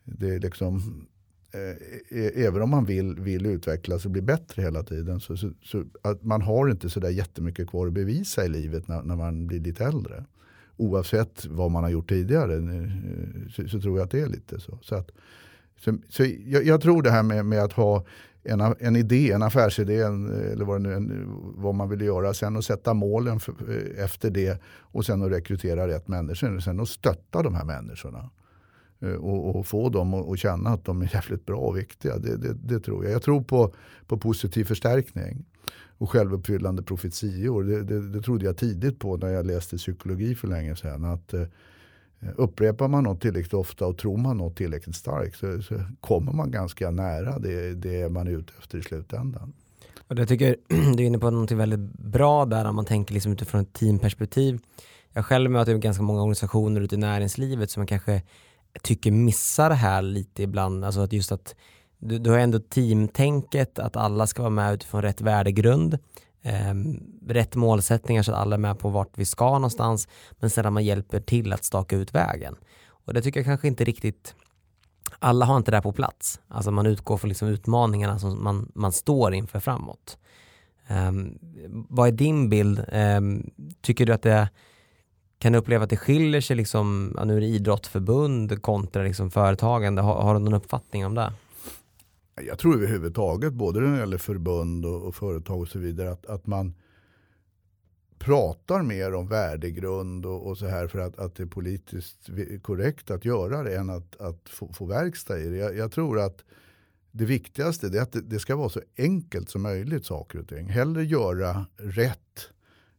[0.04, 1.06] det är liksom,
[1.54, 5.52] eh, e-, Även om man vill, vill utvecklas och bli bättre hela tiden så, så,
[5.64, 9.16] så att man har inte så där jättemycket kvar att bevisa i livet när, när
[9.16, 10.26] man blir lite äldre.
[10.78, 12.90] Oavsett vad man har gjort tidigare eh,
[13.52, 14.80] så, så tror jag att det är lite så.
[14.82, 15.12] så, att,
[15.80, 18.06] så, så jag, jag, tror det här med, med att ha
[18.46, 22.34] en, en idé, en affärsidé en, eller vad, nu, en, vad man vill göra.
[22.34, 26.60] Sen att sätta målen för, eh, efter det och sen att rekrytera rätt människor.
[26.60, 28.30] Sen att stötta de här människorna.
[29.00, 32.18] Eh, och, och, få dem att känna att de är jävligt bra och viktiga.
[32.18, 33.14] Det, det, det, tror jag.
[33.14, 33.74] Jag tror på,
[34.08, 35.46] på positiv förstärkning
[35.98, 37.64] och självuppfyllande profetior.
[37.64, 41.06] Det, det, det trodde jag tidigt på när jag läste psykologi för länge sedan.
[41.06, 41.44] Att, eh,
[42.20, 46.32] Eh, upprepar man något tillräckligt ofta och tror man något tillräckligt starkt så, så kommer
[46.32, 49.54] man ganska nära det, det man är ute efter i slutändan.
[50.08, 53.32] Och jag tycker du är inne på något väldigt bra där om man tänker liksom
[53.32, 54.60] utifrån ett teamperspektiv.
[55.14, 58.22] Jag själv möter ganska många organisationer ute i näringslivet som jag kanske
[58.82, 60.86] tycker missar det här lite ibland.
[60.86, 61.56] Alltså att just att
[61.98, 66.00] du, du har ändå teamtänket, att alla ska vara med utifrån rätt värdegrund,
[66.46, 66.74] eh,
[67.28, 70.08] rätt målsättningar så att alla är med på vart vi ska någonstans,
[70.40, 72.56] men sedan man hjälper till att staka ut vägen.
[72.88, 74.36] Och det tycker jag kanske inte riktigt
[75.20, 76.40] alla har inte det här på plats.
[76.48, 80.18] Alltså man utgår från liksom utmaningarna som man, man står inför framåt.
[80.90, 81.38] Um,
[81.90, 82.86] vad är din bild?
[82.92, 84.50] Um, tycker du att det
[85.40, 89.32] kan du uppleva att det skiljer sig, liksom, ja, nu är det idrottsförbund kontra liksom
[89.32, 90.02] företagande.
[90.02, 91.34] Har, har, du någon uppfattning om det?
[92.42, 96.26] Jag tror överhuvudtaget, både när det gäller förbund och, och företag och så vidare, att,
[96.26, 96.74] att man
[98.18, 102.30] pratar mer om värdegrund och, och så här för att, att det är politiskt
[102.62, 105.58] korrekt att göra det än att, att få, få verkstad i det.
[105.58, 106.44] Jag, jag tror att
[107.12, 110.70] det viktigaste är att det, det, ska vara så enkelt som möjligt saker och ting.
[110.70, 112.50] Hellre göra rätt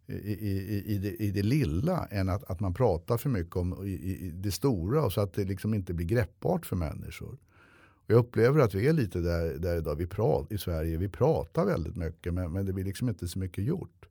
[0.07, 3.87] i, i, i, det, i det lilla än att, att man pratar för mycket om
[3.87, 7.39] i, i det stora och så att det liksom inte blir greppbart för människor.
[8.07, 9.97] Jag upplever att vi är lite där, där idag.
[9.97, 13.39] Vi pratar, I Sverige vi pratar väldigt mycket men, men det blir liksom inte så
[13.39, 14.07] mycket gjort.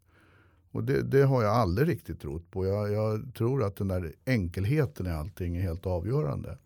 [0.71, 2.65] Och det, det, har jag aldrig riktigt trott på.
[2.65, 6.57] Jag, jag, tror att den där enkelheten i allting är helt avgörande.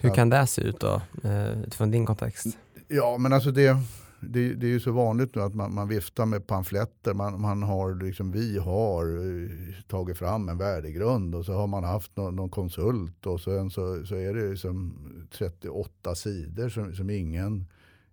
[0.00, 2.46] Hur kan det se ut då, eh, utifrån din kontext?
[2.88, 3.76] Ja, men alltså det,
[4.28, 7.14] det, det är ju så vanligt nu att man, man viftar med pamfletter.
[7.14, 9.50] Man, man, har, liksom, vi har eh,
[9.88, 14.06] tagit fram en värdegrund och så har man haft någon, någon konsult och sen så,
[14.06, 14.94] så är det liksom
[15.38, 17.66] 38 sidor som, som ingen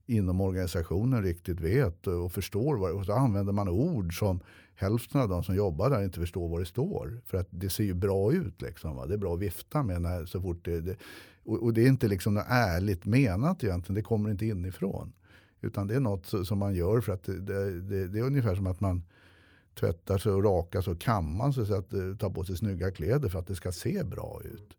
[0.06, 2.96] inom organisationen riktigt vet och förstår.
[2.96, 4.40] och så använder man ord som
[4.76, 7.22] hälften av de som jobbar där inte förstår vad det står.
[7.26, 8.62] För att det ser ju bra ut.
[8.62, 9.06] Liksom, va?
[9.06, 10.96] Det är bra att vifta med när, så fort det, det
[11.46, 13.96] och, och, det är inte liksom något ärligt menat egentligen.
[13.96, 15.14] Det kommer inte inifrån.
[15.62, 18.68] Utan det är något som man gör för att det, det, det är ungefär som
[18.68, 19.04] att man
[19.80, 22.92] tvättar sig och rakar sig och kammar sig så att ta tar på sig snygga
[22.92, 24.78] kläder för att det ska se bra ut.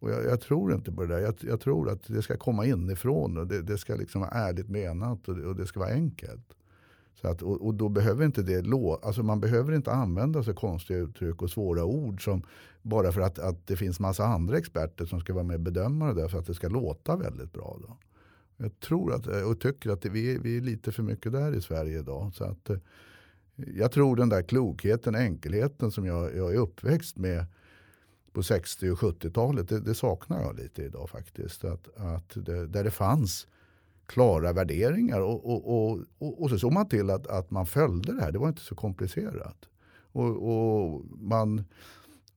[0.00, 1.20] Och jag, jag, tror inte på det där.
[1.20, 4.68] Jag, jag, tror att det ska komma inifrån och det, det ska liksom vara ärligt
[4.68, 6.54] menat och det, och det ska vara enkelt.
[7.20, 10.98] Så att, och, och, då behöver inte det alltså man behöver inte använda så konstiga
[10.98, 12.42] uttryck och svåra ord som
[12.82, 16.06] bara för att, att det finns massa andra experter som ska vara med och bedöma
[16.06, 17.76] det där för att det ska låta väldigt bra.
[17.82, 17.96] Då.
[18.60, 21.60] Jag tror att, eh, och tycker att vi, vi är lite för mycket där i
[21.60, 22.34] Sverige idag.
[22.34, 22.76] Så att, eh,
[23.56, 27.46] jag tror den där klokheten, enkelheten som jag, jag är uppväxt med
[28.32, 31.64] på 60 och 70-talet, det, det, saknar jag lite idag faktiskt.
[31.64, 33.46] Att, att det, där det fanns
[34.06, 38.14] klara värderingar och, och, och, och, och så såg man till att, att man följde
[38.14, 38.32] det här.
[38.32, 39.68] Det var inte så komplicerat.
[40.12, 41.64] Och, och man,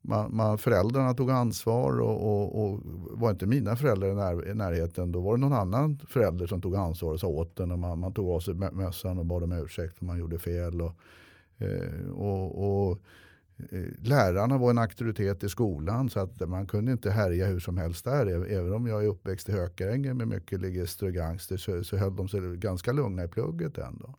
[0.01, 2.79] man, man, föräldrarna tog ansvar och, och, och,
[3.21, 6.62] var inte mina föräldrar i, när, i närheten då var det någon annan förälder som
[6.62, 7.71] tog ansvar och sa åt den.
[7.71, 10.81] Och man, man tog av sig mössan och bad om ursäkt om man gjorde fel.
[10.81, 10.93] Och,
[11.57, 13.01] eh, och, och
[13.69, 17.77] Eh, lärarna var en auktoritet i skolan så att man kunde inte härja hur som
[17.77, 18.51] helst där.
[18.51, 22.15] Även om jag är uppväxt i Hökarängen med mycket ligister och gangster så, så höll
[22.15, 24.15] de sig ganska lugna i plugget ändå.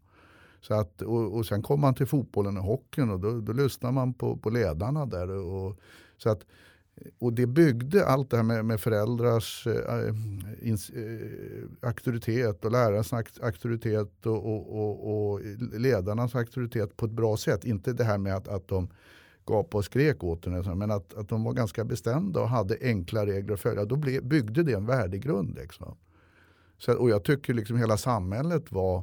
[0.60, 3.94] Så att, och, och sen kom man till fotbollen och hockeyn och då, då lyssnade
[3.94, 5.30] man på, på ledarna där.
[5.30, 5.78] Och,
[6.16, 6.46] så att,
[7.18, 10.14] och det byggde allt det här med, med föräldrars äh,
[10.68, 15.40] ins, äh, auktoritet och lärarnas auktoritet och, och, och, och,
[15.72, 17.64] ledarnas auktoritet på ett bra sätt.
[17.64, 18.88] Inte det här med att, att de
[19.46, 20.74] gapade och skrek åt henne.
[20.74, 23.84] Men att, att de var ganska bestämda och hade enkla regler att följa.
[23.84, 25.54] Då ble, byggde det en värdegrund.
[25.54, 25.96] Liksom.
[26.78, 29.02] Så, och jag tycker liksom hela samhället var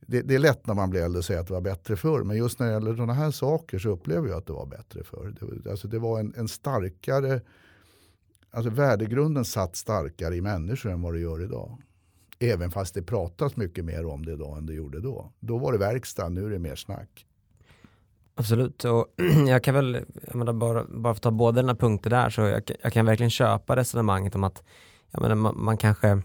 [0.00, 2.22] det, det, är lätt när man blir äldre att säga att det var bättre förr.
[2.22, 5.04] Men just när det gäller sådana här saker så upplever jag att det var bättre
[5.04, 5.34] förr.
[5.40, 7.40] Det, alltså det var en, en starkare,
[8.50, 11.78] alltså värdegrunden satt starkare i människor än vad det gör idag.
[12.38, 15.32] Även fast det pratas mycket mer om det idag än det gjorde då.
[15.40, 17.26] Då var det verkstad, nu är det mer snack.
[18.34, 19.06] Absolut, och
[19.48, 22.40] jag kan väl, jag menar, bara, bara för att ta båda dina punkter där, så
[22.40, 24.62] jag, jag kan verkligen köpa resonemanget om att
[25.10, 26.22] jag menar, man, man kanske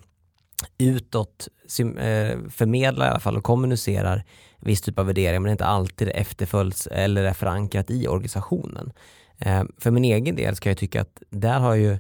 [0.77, 1.47] utåt
[1.79, 4.23] eh, förmedlar i alla fall och kommunicerar
[4.59, 8.91] viss typ av värderingar men inte alltid efterföljs eller är förankrat i organisationen.
[9.37, 11.97] Eh, för min egen del ska jag tycka att där har ju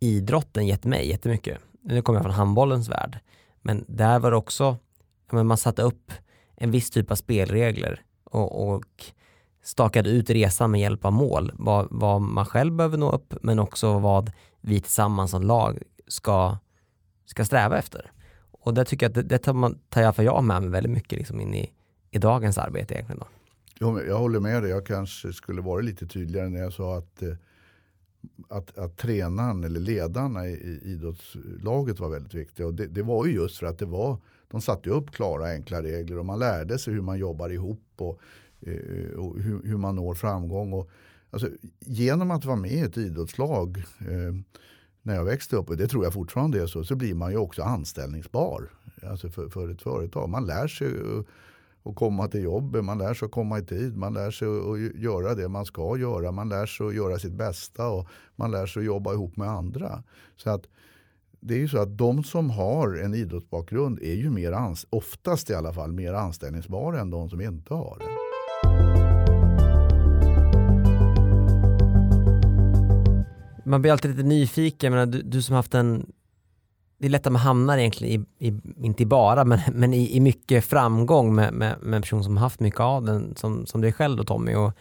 [0.00, 1.58] idrotten gett mig jättemycket.
[1.82, 3.18] Nu kommer jag från handbollens värld,
[3.62, 4.76] men där var det också,
[5.30, 6.12] man satte upp
[6.56, 9.04] en viss typ av spelregler och, och
[9.64, 11.52] stakade ut resan med hjälp av mål.
[11.54, 16.58] Vad, vad, man själv behöver nå upp men också vad vi tillsammans som lag ska,
[17.24, 18.12] ska sträva efter.
[18.50, 20.70] Och det tycker jag att det, det tar, man, tar jag, för jag med mig
[20.70, 21.72] väldigt mycket liksom in i,
[22.10, 23.20] i dagens arbete egentligen.
[23.20, 23.26] Då.
[23.78, 27.22] Jag, jag håller med dig, jag kanske skulle varit lite tydligare när jag sa att
[27.22, 27.34] eh,
[28.48, 32.66] att, att tränaren eller ledarna i, i idrottslaget var väldigt viktiga.
[32.66, 35.82] Och det, det, var ju just för att det var, de satte upp klara enkla
[35.82, 38.20] regler och man lärde sig hur man jobbar ihop och,
[38.60, 40.72] eh, och hur, hur, man når framgång.
[40.72, 40.90] Och,
[41.30, 41.48] alltså,
[41.80, 44.34] genom att vara med i ett idrottslag eh,
[45.04, 47.36] när jag växte upp, och det tror jag fortfarande är så, så blir man ju
[47.36, 48.68] också anställningsbar
[49.02, 50.28] alltså för, för ett företag.
[50.28, 50.88] Man lär sig
[51.84, 55.02] att komma till jobbet, man lär sig att komma i tid, man lär sig att
[55.02, 58.66] göra det man ska göra, man lär sig att göra sitt bästa och man lär
[58.66, 60.02] sig att jobba ihop med andra.
[60.36, 60.66] Så att
[61.40, 65.54] det är ju så att de som har en idrottsbakgrund är ju mer, oftast i
[65.54, 68.23] alla fall, mer anställningsbara än de som inte har det.
[73.64, 76.12] Man blir alltid lite nyfiken, men du, du som haft en
[76.98, 80.20] det är lätt att man hamnar egentligen i, i inte bara, men, men i, i
[80.20, 83.92] mycket framgång med, med, med en person som haft mycket av den, som, som dig
[83.92, 84.54] själv då Tommy.
[84.54, 84.72] Och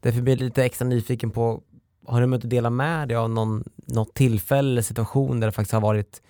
[0.00, 1.62] därför blir jag lite extra nyfiken på,
[2.06, 5.72] har du möjlighet dela med dig av någon, något tillfälle eller situation där det faktiskt
[5.72, 6.22] har varit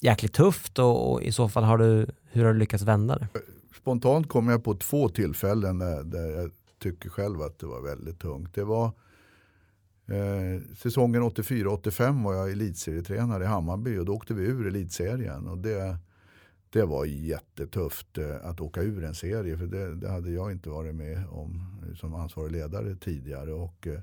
[0.00, 3.28] jäkligt tufft och, och, i så fall har du, hur har du lyckats vända det?
[3.80, 6.50] Spontant kommer jag på två tillfällen där, där jag
[6.82, 8.54] tycker själv att det var väldigt tungt.
[8.54, 8.92] Det var
[10.10, 15.48] Eh, säsongen 84-85 var jag elitserietränare i Hammarby och då åkte vi ur elitserien.
[15.48, 15.96] Och det,
[16.70, 20.68] det var jättetufft eh, att åka ur en serie för det, det, hade jag inte
[20.68, 23.52] varit med om som ansvarig ledare tidigare.
[23.52, 24.00] Och, eh,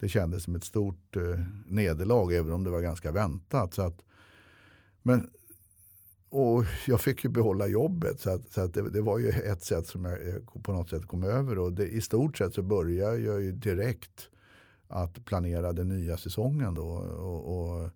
[0.00, 3.74] det kändes som ett stort eh, nederlag även om det var ganska väntat.
[3.74, 4.02] Så att,
[5.02, 5.30] men,
[6.28, 9.62] och jag fick ju behålla jobbet så, att, så att det, det, var ju ett
[9.62, 11.58] sätt som jag på något sätt kom över.
[11.58, 14.28] Och det, I stort sett så började jag ju direkt
[14.88, 16.86] att planera den nya säsongen då.
[16.86, 17.90] Och, och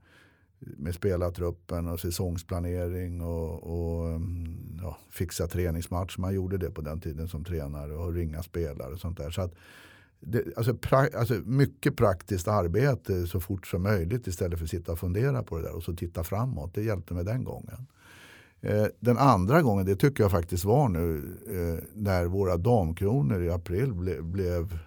[0.60, 6.18] med spelartruppen och säsongsplanering och, och mm, ja, fixa träningsmatch.
[6.18, 9.30] Man gjorde det på den tiden som tränare och ringa spelare och sånt där.
[9.30, 9.54] Så att
[10.20, 14.92] det, alltså, pra, alltså mycket praktiskt arbete så fort som möjligt istället för att sitta
[14.92, 16.74] och fundera på det där och så titta framåt.
[16.74, 17.86] Det hjälpte mig den gången.
[18.60, 23.50] Eh, den andra gången, det tycker jag faktiskt var nu eh, när våra damkronor i
[23.50, 24.78] april ble, blev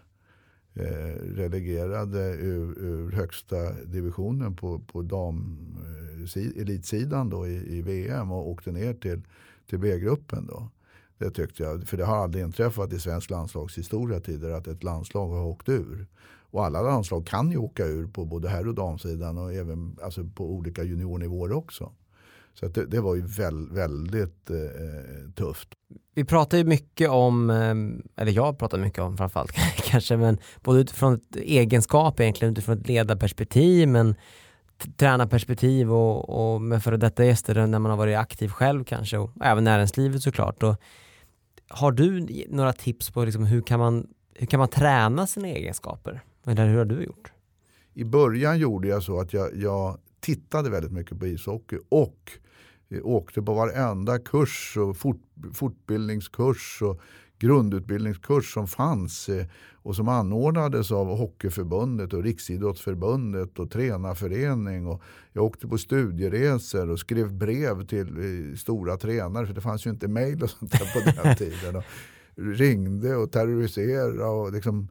[0.75, 5.57] Eh, relegerade ur, ur, högsta divisionen på, på dam,
[6.35, 9.21] eh, elitsidan då i, i, VM och åkte ner till,
[9.69, 10.47] till B-gruppen.
[10.47, 10.69] Då.
[11.17, 15.27] Det tyckte jag, för det har aldrig inträffat i svensk landslagshistoria tidigare att ett landslag
[15.27, 16.07] har åkt ur.
[16.51, 20.23] Och alla landslag kan ju åka ur på både herr och damsidan och även alltså
[20.35, 21.91] på olika juniornivåer också.
[22.53, 25.69] Så det, det, var ju väl, väldigt eh, tufft.
[26.15, 30.79] Vi pratar ju mycket om, eh, eller jag pratar mycket om framförallt kanske, men både
[30.79, 34.15] utifrån ett egenskap egentligen, utifrån ett ledarperspektiv, men
[34.97, 39.31] tränarperspektiv och, och med före detta gäster när man har varit aktiv själv kanske och
[39.41, 40.63] även näringslivet såklart.
[40.63, 40.75] Och
[41.67, 46.21] har du några tips på liksom hur, kan man, hur kan man träna sina egenskaper?
[46.45, 47.31] Eller hur har du gjort?
[47.93, 52.31] I början gjorde jag så att jag, jag tittade väldigt mycket på ishockey och
[53.03, 55.21] åkte på varenda kurs och fort,
[55.53, 57.01] fortbildningskurs och
[57.39, 64.87] grundutbildningskurs som fanns eh, och som anordnades av Hockeyförbundet och Riksidrottsförbundet och tränarförening.
[64.87, 65.01] Och
[65.33, 69.89] jag åkte på studieresor och skrev brev till eh, stora tränare för det fanns ju
[69.89, 71.75] inte mejl och sånt där på den tiden.
[71.75, 71.83] Och
[72.35, 74.87] ringde och terroriserade och liksom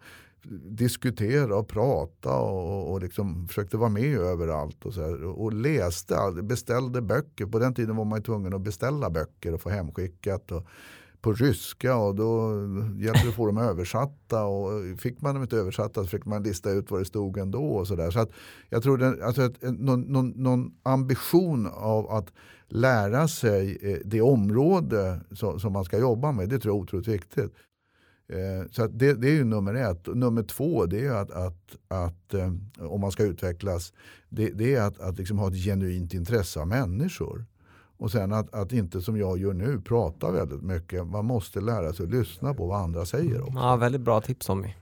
[0.71, 4.85] diskutera och prata och, och liksom försökte vara med överallt.
[4.85, 7.47] Och, så här, och läste, beställde böcker.
[7.47, 10.53] På den tiden var man tvungen att beställa böcker och få hemskickat.
[10.53, 10.67] Och,
[11.23, 12.51] på ryska och då
[12.97, 14.45] gällde det att få dem översatta.
[14.45, 17.65] Och fick man dem inte översatta så fick man lista ut vad det stod ändå.
[17.65, 18.11] Och så där.
[18.11, 18.31] Så att
[18.69, 22.33] jag tror den, alltså att eh, någon, någon, någon, ambition av att
[22.69, 26.83] lära sig eh, det område som, som man ska jobba med, det tror jag är
[26.83, 27.53] otroligt viktigt.
[28.33, 30.07] Eh, så det, det, är ju nummer ett.
[30.07, 33.93] Nummer två det är att, att, att eh, om man ska utvecklas,
[34.29, 37.45] det, det är att, att liksom ha ett genuint intresse av människor.
[37.97, 41.07] Och sen att, att inte som jag gör nu prata väldigt mycket.
[41.07, 43.59] Man måste lära sig att lyssna på vad andra säger också.
[43.59, 44.75] Ja, väldigt bra tips Tommy.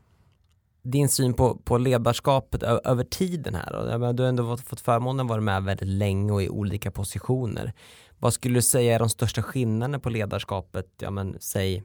[0.82, 3.72] Din syn på, på ledarskapet över tiden här.
[3.72, 4.12] Då?
[4.12, 7.72] Du har ändå fått förmånen att vara med väldigt länge och i olika positioner.
[8.18, 11.84] Vad skulle du säga är de största skillnaderna på ledarskapet, ja men säg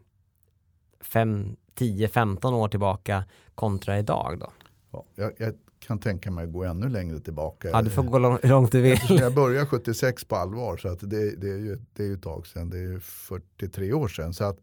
[1.06, 3.24] 5, 10, 15 år tillbaka
[3.56, 4.52] kontra idag då?
[4.92, 7.70] Ja, jag, jag, kan tänka mig att gå ännu längre tillbaka.
[7.70, 9.00] Ja, du får gå lång, långt du vill.
[9.10, 12.24] Jag började 76 på allvar så att det, det, är ju, det är ju ett
[12.24, 12.70] tag sedan.
[12.70, 14.34] Det är ju 43 år sedan.
[14.34, 14.60] Så att,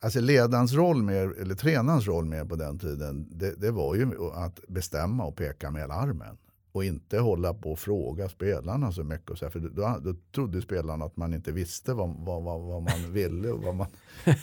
[0.00, 4.10] alltså ledarens roll, mer, eller tränarens roll mer på den tiden, det, det var ju
[4.34, 6.36] att bestämma och peka med hela armen.
[6.72, 9.38] Och inte hålla på och fråga spelarna så mycket.
[9.38, 13.12] Så för då, då trodde spelarna att man inte visste vad, vad, vad, vad man
[13.12, 13.50] ville.
[13.50, 13.86] Och vad man,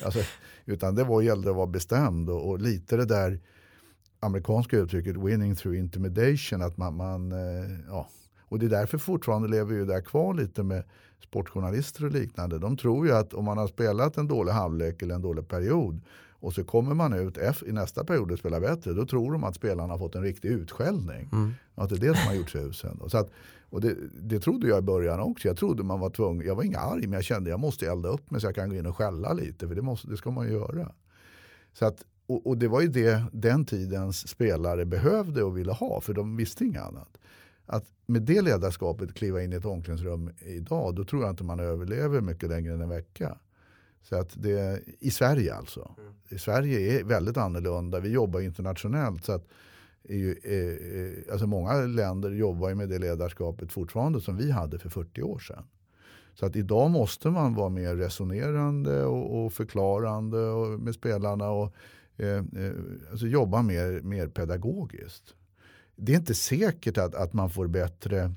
[0.06, 0.20] alltså,
[0.66, 3.40] utan det var, gällde att vara bestämd och, och, lite det där
[4.20, 6.62] amerikanska uttrycket winning through intimidation.
[6.62, 8.10] Att man, man eh, ja.
[8.48, 10.84] Och det är därför fortfarande lever ju där kvar lite med
[11.24, 12.60] sportjournalister och liknande.
[12.60, 16.02] De tror ju att om man har spelat en dålig halvlek eller en dålig period
[16.46, 18.94] och så kommer man ut i nästa period och spelar bättre.
[18.94, 21.30] Då tror de att spelarna har fått en riktig utskällning.
[21.32, 21.54] Mm.
[21.76, 23.02] Att det är det som har gjort susen.
[23.08, 23.32] Så att,
[23.70, 25.48] och det, det, trodde jag i början också.
[25.48, 26.48] Jag trodde man var tvungen.
[26.48, 28.56] Jag var inte arg men jag kände att jag måste elda upp mig så jag
[28.56, 29.68] kan gå in och skälla lite.
[29.68, 30.92] För det, måste, det ska man göra.
[31.74, 36.02] Så att, och, och, det var ju det den tidens spelare behövde och ville ha.
[36.02, 37.18] För de visste inget annat.
[37.66, 40.96] Att med det ledarskapet kliva in i ett omklädningsrum idag.
[40.96, 43.38] Då tror jag inte man överlever mycket längre än en vecka.
[44.10, 45.96] Så att det, I Sverige alltså.
[45.98, 46.14] Mm.
[46.30, 48.00] I Sverige är väldigt annorlunda.
[48.00, 49.26] Vi jobbar internationellt.
[49.26, 49.48] så att
[50.10, 55.22] ju, eh, alltså Många länder jobbar med det ledarskapet fortfarande som vi hade för 40
[55.22, 55.64] år sedan.
[56.34, 61.74] Så att idag måste man vara mer resonerande och, och förklarande och, med spelarna och
[62.18, 62.74] eh, eh,
[63.12, 65.36] alltså jobba mer, mer pedagogiskt.
[65.96, 68.32] Det är inte säkert att, att man får bättre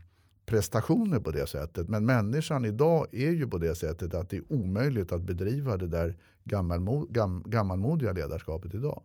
[0.48, 1.88] prestationer på det sättet.
[1.88, 5.86] Men människan idag är ju på det sättet att det är omöjligt att bedriva det
[5.86, 9.02] där gammalmod, gam, gammalmodiga ledarskapet idag.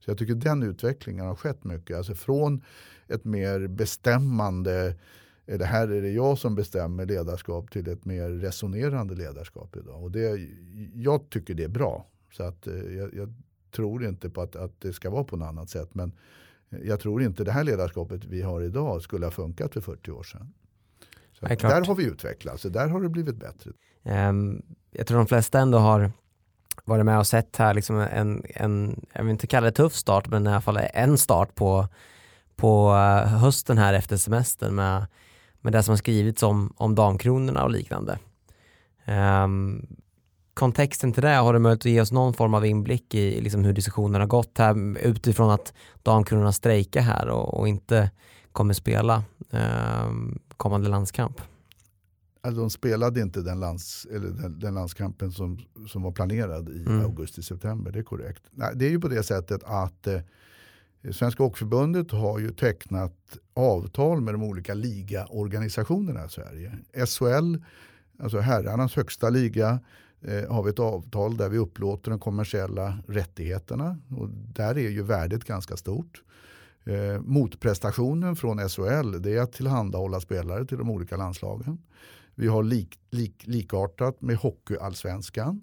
[0.00, 1.96] Så jag tycker den utvecklingen har skett mycket.
[1.96, 2.62] Alltså från
[3.08, 4.96] ett mer bestämmande,
[5.44, 10.02] det här är det jag som bestämmer ledarskap till ett mer resonerande ledarskap idag.
[10.02, 10.48] Och det,
[10.94, 12.06] jag tycker det är bra.
[12.32, 13.34] Så att, eh, jag, jag
[13.70, 15.94] tror inte på att, att det ska vara på något annat sätt.
[15.94, 16.12] Men
[16.70, 20.10] eh, jag tror inte det här ledarskapet vi har idag skulle ha funkat för 40
[20.10, 20.52] år sedan.
[21.40, 23.70] Så där har vi utvecklats, så där har det blivit bättre.
[24.28, 26.12] Um, jag tror de flesta ändå har
[26.84, 30.28] varit med och sett här liksom en, en, jag vill inte kalla det tuff start,
[30.28, 31.88] men i alla fall en start på,
[32.56, 35.06] på eh, hösten här efter semestern med,
[35.60, 38.18] med det som har skrivits om, om damkronorna och liknande.
[39.44, 39.86] Um,
[40.54, 43.64] kontexten till det, har du möjlighet att ge oss någon form av inblick i liksom
[43.64, 45.72] hur diskussionen har gått här utifrån att
[46.02, 48.10] damkronorna strejkar här och, och inte
[48.56, 51.40] kommer spela um, kommande landskamp?
[52.40, 56.84] Alltså de spelade inte den, lands, eller den, den landskampen som, som var planerad i
[56.86, 57.00] mm.
[57.00, 58.42] augusti-september, det är korrekt.
[58.50, 60.20] Nej, det är ju på det sättet att eh,
[61.12, 66.78] Svenska Åkförbundet har ju tecknat avtal med de olika ligaorganisationerna i Sverige.
[67.06, 67.56] SHL,
[68.18, 69.80] alltså herrarnas högsta liga,
[70.22, 73.98] eh, har vi ett avtal där vi upplåter de kommersiella rättigheterna.
[74.18, 76.22] Och där är ju värdet ganska stort.
[76.86, 81.78] Eh, motprestationen från SHL det är att tillhandahålla spelare till de olika landslagen.
[82.34, 85.60] Vi har lik, lik, likartat med hockeyallsvenskan.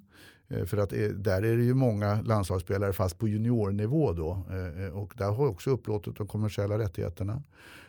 [0.48, 4.46] Eh, för att eh, där är det ju många landslagsspelare fast på juniornivå då.
[4.50, 7.44] Eh, eh och där har också upplåtit de kommersiella rättigheterna.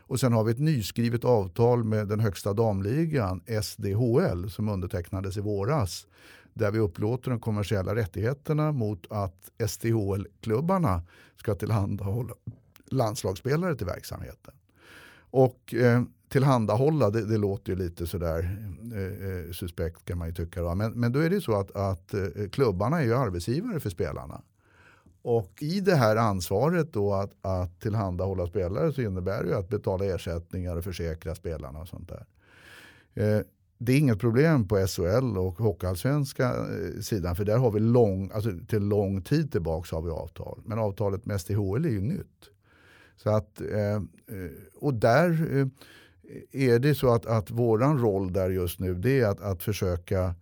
[0.07, 5.41] Och sen har vi ett nyskrivet avtal med den högsta damligan, SDHL, som undertecknades i
[5.41, 6.07] våras.
[6.55, 11.03] Där vi upplåter de kommersiella rättigheterna mot att SDHL-klubbarna
[11.37, 12.35] ska tillhandahålla
[12.91, 14.55] landslagsspelare till verksamheten.
[15.30, 18.59] Och eh, tillhandahålla, det, det låter ju lite sådär
[18.95, 20.74] eh, eh suspekt kan man ju tycka.
[20.74, 23.91] Men, men då är det ju så att, att eh, klubbarna är ju arbetsgivare för
[23.91, 24.43] spelarna.
[25.22, 29.68] Och i det här ansvaret då att, att tillhandahålla spelare så innebär det ju att
[29.68, 32.26] betala ersättningar och försäkra spelarna och sånt där.
[33.14, 33.43] Eh,
[33.78, 38.30] det är inget problem på SHL och Hockeyallsvenska eh, sidan för där har vi lång,
[38.35, 40.61] alltså till lång tid tillbaka har vi avtal.
[40.64, 42.53] Men avtalet med STHL är ju nytt.
[43.16, 45.66] Så att, eh, eh, och där eh,
[46.52, 50.34] är det så att, att våran roll där just nu det är att, att försöka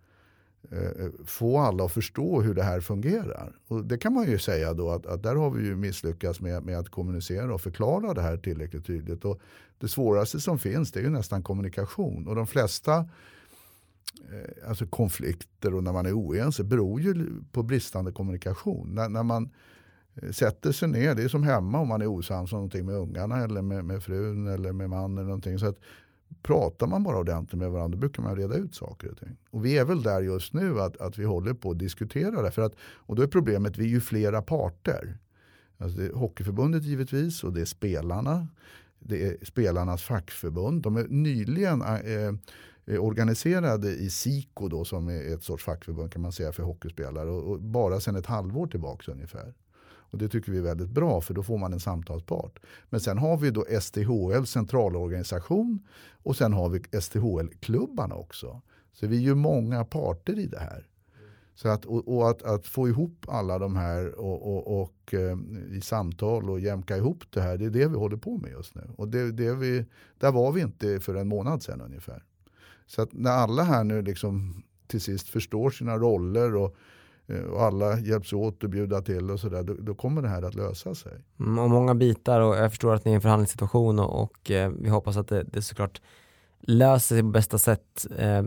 [0.71, 3.55] eh, få alla att förstå hur det här fungerar.
[3.67, 6.63] Och det kan man ju säga då att, att där har vi ju misslyckats med,
[6.63, 9.25] med att kommunicera och förklara det här tillräckligt tydligt.
[9.25, 9.41] Och
[9.77, 12.27] det svåraste som finns det är ju nästan kommunikation.
[12.27, 12.97] Och de flesta
[14.31, 18.95] eh, alltså konflikter och när man är oense beror ju på bristande kommunikation.
[18.95, 19.49] När, när man
[20.31, 23.43] sätter sig ner, det är som hemma om man är osams om någonting med ungarna
[23.43, 25.17] eller med, med frun eller med mannen.
[25.17, 25.59] Eller någonting.
[25.59, 25.77] Så att,
[26.41, 29.37] pratar man bara ordentligt med varandra brukar man reda ut saker och ting.
[29.49, 32.51] Och vi är väl där just nu att, att vi håller på att diskutera det.
[32.51, 35.17] För att, och då är problemet, vi är ju flera parter.
[35.77, 38.47] Alltså det är Hockeyförbundet givetvis och det är spelarna.
[38.99, 40.81] Det är spelarnas fackförbund.
[40.81, 42.27] De är nyligen eh,
[42.85, 47.29] eh organiserade i SIKO då, som är ett sorts fackförbund kan man säga för hockeyspelare.
[47.29, 49.53] Och, och bara sedan ett halvår tillbaka ungefär.
[50.13, 52.59] Och Det tycker vi är väldigt bra för då får man en samtalspart.
[52.89, 55.87] Men sen har vi då STHL centralorganisation
[56.23, 58.61] och sen har vi STHL-klubbarna också.
[58.91, 60.87] Så vi är ju många parter i det här.
[61.55, 65.37] Så att, och, och att, att, få ihop alla de här och, och, och eh,
[65.71, 68.75] i samtal och jämka ihop det här, det är det vi håller på med just
[68.75, 68.89] nu.
[68.97, 69.85] Och det, det vi,
[70.17, 72.23] där var vi inte för en månad sedan ungefär.
[72.85, 76.75] Så att när alla här nu liksom till sist förstår sina roller och,
[77.27, 80.41] Eh, och alla hjälps åt och bjuda till och sådär, då, då, kommer det här
[80.41, 81.11] att lösa sig.
[81.39, 84.51] Mm, och många bitar och jag förstår att ni är i en förhandlingssituation och, och
[84.51, 86.01] eh, vi hoppas att det, det såklart
[86.59, 88.43] löser sig på bästa sätt eh,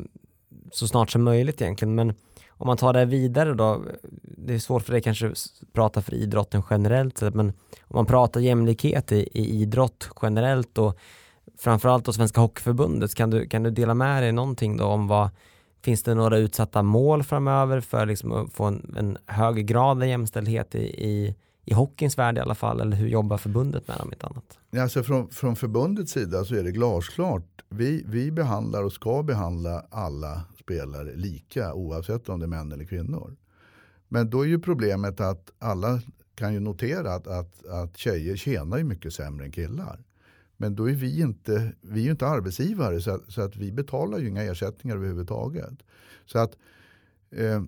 [0.73, 1.95] så snart som möjligt egentligen.
[1.95, 2.15] Men
[2.49, 3.83] om man tar det vidare då,
[4.23, 7.49] det är svårt för dig kanske att prata för idrotten generellt, men
[7.81, 10.99] om man pratar jämlikhet i, i idrott generellt och
[11.59, 15.31] framförallt då Svenska Hockeyförbundet, kan du, kan du dela med dig någonting då om vad,
[15.87, 20.09] finns det några utsatta mål framöver för liksom att få en, en högre grad av
[20.09, 21.35] jämställdhet i, i,
[21.65, 24.13] i hockeyns värld i alla fall, eller hur jobbar förbundet med dem?
[24.13, 24.59] Inte annat?
[24.83, 27.63] Alltså från, från förbundets sida så är det glasklart.
[27.69, 32.85] Vi, vi behandlar och ska behandla alla spelare lika oavsett om det är män eller
[32.85, 33.37] kvinnor.
[34.09, 36.01] Men då är ju problemet att alla
[36.35, 39.99] kan ju notera att, att, att tjejer tjänar ju mycket sämre än killar.
[40.57, 44.19] Men då är vi inte, vi är inte arbetsgivare så att, så att vi betalar
[44.19, 45.83] ju inga ersättningar överhuvudtaget.
[46.27, 46.57] Så att
[47.31, 47.63] eh,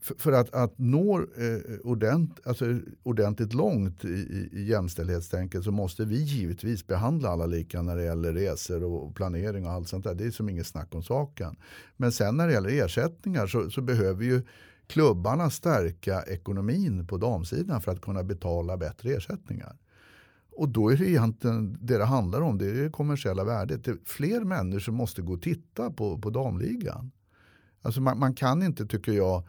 [0.00, 6.16] för att, att nå eh, ordent, alltså ordentligt långt i, i jämställdhetstänket så måste vi
[6.22, 10.14] givetvis behandla alla lika när det gäller resor och planering och allt sånt där.
[10.14, 11.56] Det är som inget snack om saken.
[11.96, 14.42] Men sen när det gäller ersättningar så, så behöver ju
[14.86, 19.76] klubbarna stärka ekonomin på damsidan för att kunna betala bättre ersättningar.
[20.60, 23.84] Och då är det egentligen det det handlar om, det är det kommersiella värdet.
[23.84, 27.10] Det fler människor måste gå och titta på, på damligan.
[27.82, 29.42] Alltså man, man kan inte, tycker jag,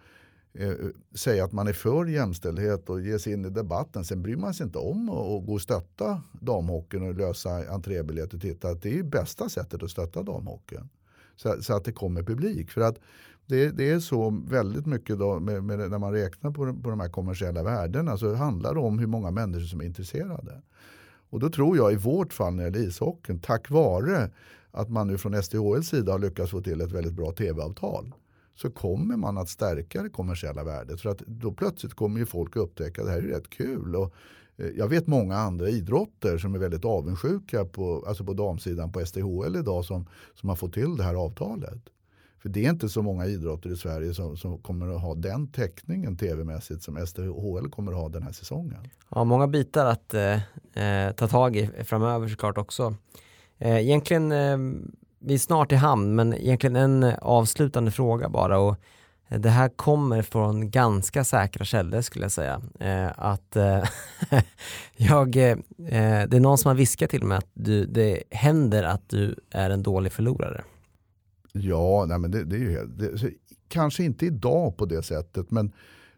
[0.53, 0.73] eh,
[1.15, 4.05] säga att man är för jämställdhet och ge sig in i debatten.
[4.05, 8.39] Sen bryr man sig inte om att gå och stötta damhockeyn och lösa entrébiljetter.
[8.39, 10.89] Titta, det är bästa sättet att stötta damhockeyn.
[11.35, 12.71] Så, så, att det kommer publik.
[12.71, 12.99] För att
[13.45, 16.99] det, det är så väldigt mycket då med, med, när man räknar på, på de
[16.99, 20.61] här kommersiella värdena så handlar det om hur många människor som är intresserade.
[21.31, 24.31] Och då tror jag i vårt fall när det gäller ishockeyn, tack vare
[24.71, 28.13] att man nu från SDHLs sida har lyckats få till ett väldigt bra tv-avtal
[28.55, 31.01] så kommer man att stärka det kommersiella värdet.
[31.01, 33.95] För att då plötsligt kommer ju folk att upptäcka att det här är rätt kul.
[33.95, 34.13] Och
[34.57, 39.05] eh, jag vet många andra idrotter som är väldigt avundsjuka på, alltså på damsidan på
[39.05, 41.81] SDHL idag som, som har fått till det här avtalet.
[42.41, 45.47] För det är inte så många idrotter i Sverige som, som kommer att ha den
[45.47, 48.89] täckningen tv-mässigt som SDHL kommer att ha den här säsongen.
[49.09, 50.33] Ja, många bitar att eh,
[50.83, 52.95] eh, ta tag i framöver såklart också.
[53.57, 54.57] Eh, egentligen, eh,
[55.19, 58.59] vi är snart i hamn, men egentligen en avslutande fråga bara.
[58.59, 58.75] Och
[59.29, 62.61] det här kommer från ganska säkra källor skulle jag säga.
[62.79, 63.83] Eh, att eh,
[64.97, 69.09] jag, eh, det är någon som har viskat till mig att du, det händer att
[69.09, 70.63] du är en dålig förlorare.
[71.53, 73.33] Ja, nej men det, det är ju det,
[73.67, 75.71] kanske inte idag på det sättet, men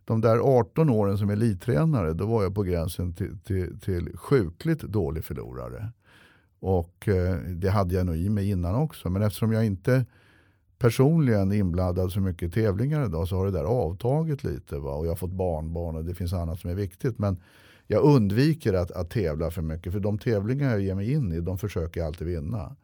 [0.05, 4.81] de där 18 åren som elittränare, då var jag på gränsen till, till, till sjukligt
[4.81, 5.91] dålig förlorare.
[6.59, 9.09] Och eh, det hade jag nog i mig innan också.
[9.09, 10.05] Men eftersom jag inte
[10.77, 14.77] personligen är inblandad så mycket i tävlingar idag så har det där avtagit lite.
[14.77, 14.91] Va?
[14.91, 17.19] Och jag har fått barnbarn och det finns annat som är viktigt.
[17.19, 17.37] Men
[17.87, 19.93] jag undviker att, att tävla för mycket.
[19.93, 22.75] För de tävlingar jag ger mig in i, de försöker jag alltid vinna.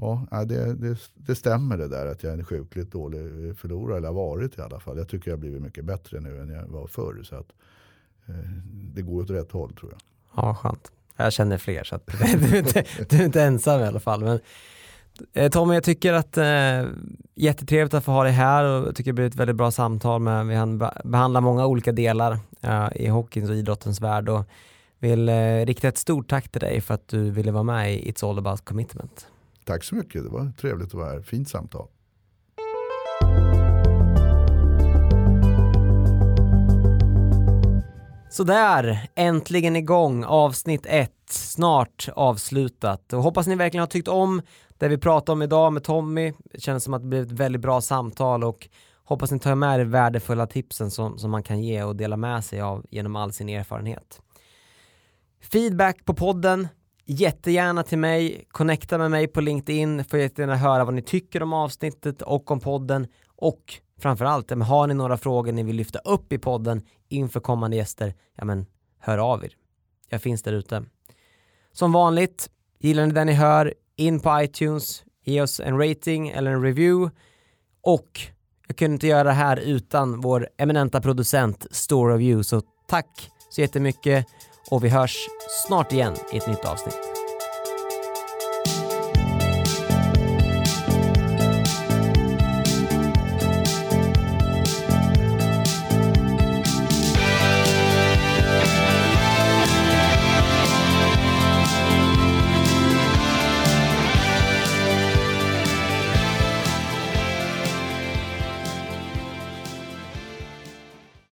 [0.00, 3.20] Ja, det, det, det, stämmer det där att jag är en sjukligt dålig
[3.58, 4.98] förlorare, eller har varit i alla fall.
[4.98, 7.22] Jag tycker jag har blivit mycket bättre nu än jag var förr.
[7.22, 7.52] Så att,
[8.26, 8.34] eh,
[8.94, 10.00] det går åt rätt håll tror jag.
[10.44, 10.92] Ja, skönt.
[11.16, 14.24] Jag känner fler så att, du, är inte, du är inte ensam i alla fall.
[14.24, 14.40] Men,
[15.32, 16.84] eh, Tommy, jag tycker att eh,
[17.34, 20.20] jättetrevligt att få ha dig här och jag tycker det blir ett väldigt bra samtal.
[20.20, 24.44] Med, vi hann behandla många olika delar eh, i hockeyns och idrottens värld och
[24.98, 28.12] vill eh, rikta ett stort tack till dig för att du ville vara med i
[28.12, 29.26] It's All About Commitment.
[29.66, 31.22] Tack så mycket, det var trevligt att vara här.
[31.22, 31.88] Fint samtal.
[38.30, 41.12] Sådär, äntligen igång avsnitt 1.
[41.30, 43.12] snart avslutat.
[43.12, 44.42] Och hoppas ni verkligen har tyckt om
[44.78, 46.32] det vi pratade om idag med Tommy.
[46.52, 48.68] Det känns som att det blev ett väldigt bra samtal och
[49.04, 52.44] hoppas ni tar med er värdefulla tipsen som, som man kan ge och dela med
[52.44, 54.20] sig av genom all sin erfarenhet.
[55.52, 56.68] Feedback på podden,
[57.06, 61.52] jättegärna till mig, connecta med mig på LinkedIn, får jättegärna höra vad ni tycker om
[61.52, 63.06] avsnittet och om podden.
[63.36, 68.14] Och framförallt, har ni några frågor ni vill lyfta upp i podden inför kommande gäster,
[68.34, 68.66] ja men
[68.98, 69.52] hör av er.
[70.08, 70.84] Jag finns där ute.
[71.72, 76.50] Som vanligt, gillar ni det ni hör, in på iTunes, ge oss en rating eller
[76.50, 77.16] en review.
[77.80, 78.20] Och
[78.66, 83.30] jag kunde inte göra det här utan vår eminenta producent Store of You, så tack
[83.50, 84.26] så jättemycket
[84.70, 85.28] och vi hörs
[85.66, 87.15] snart igen i ett nytt avsnitt.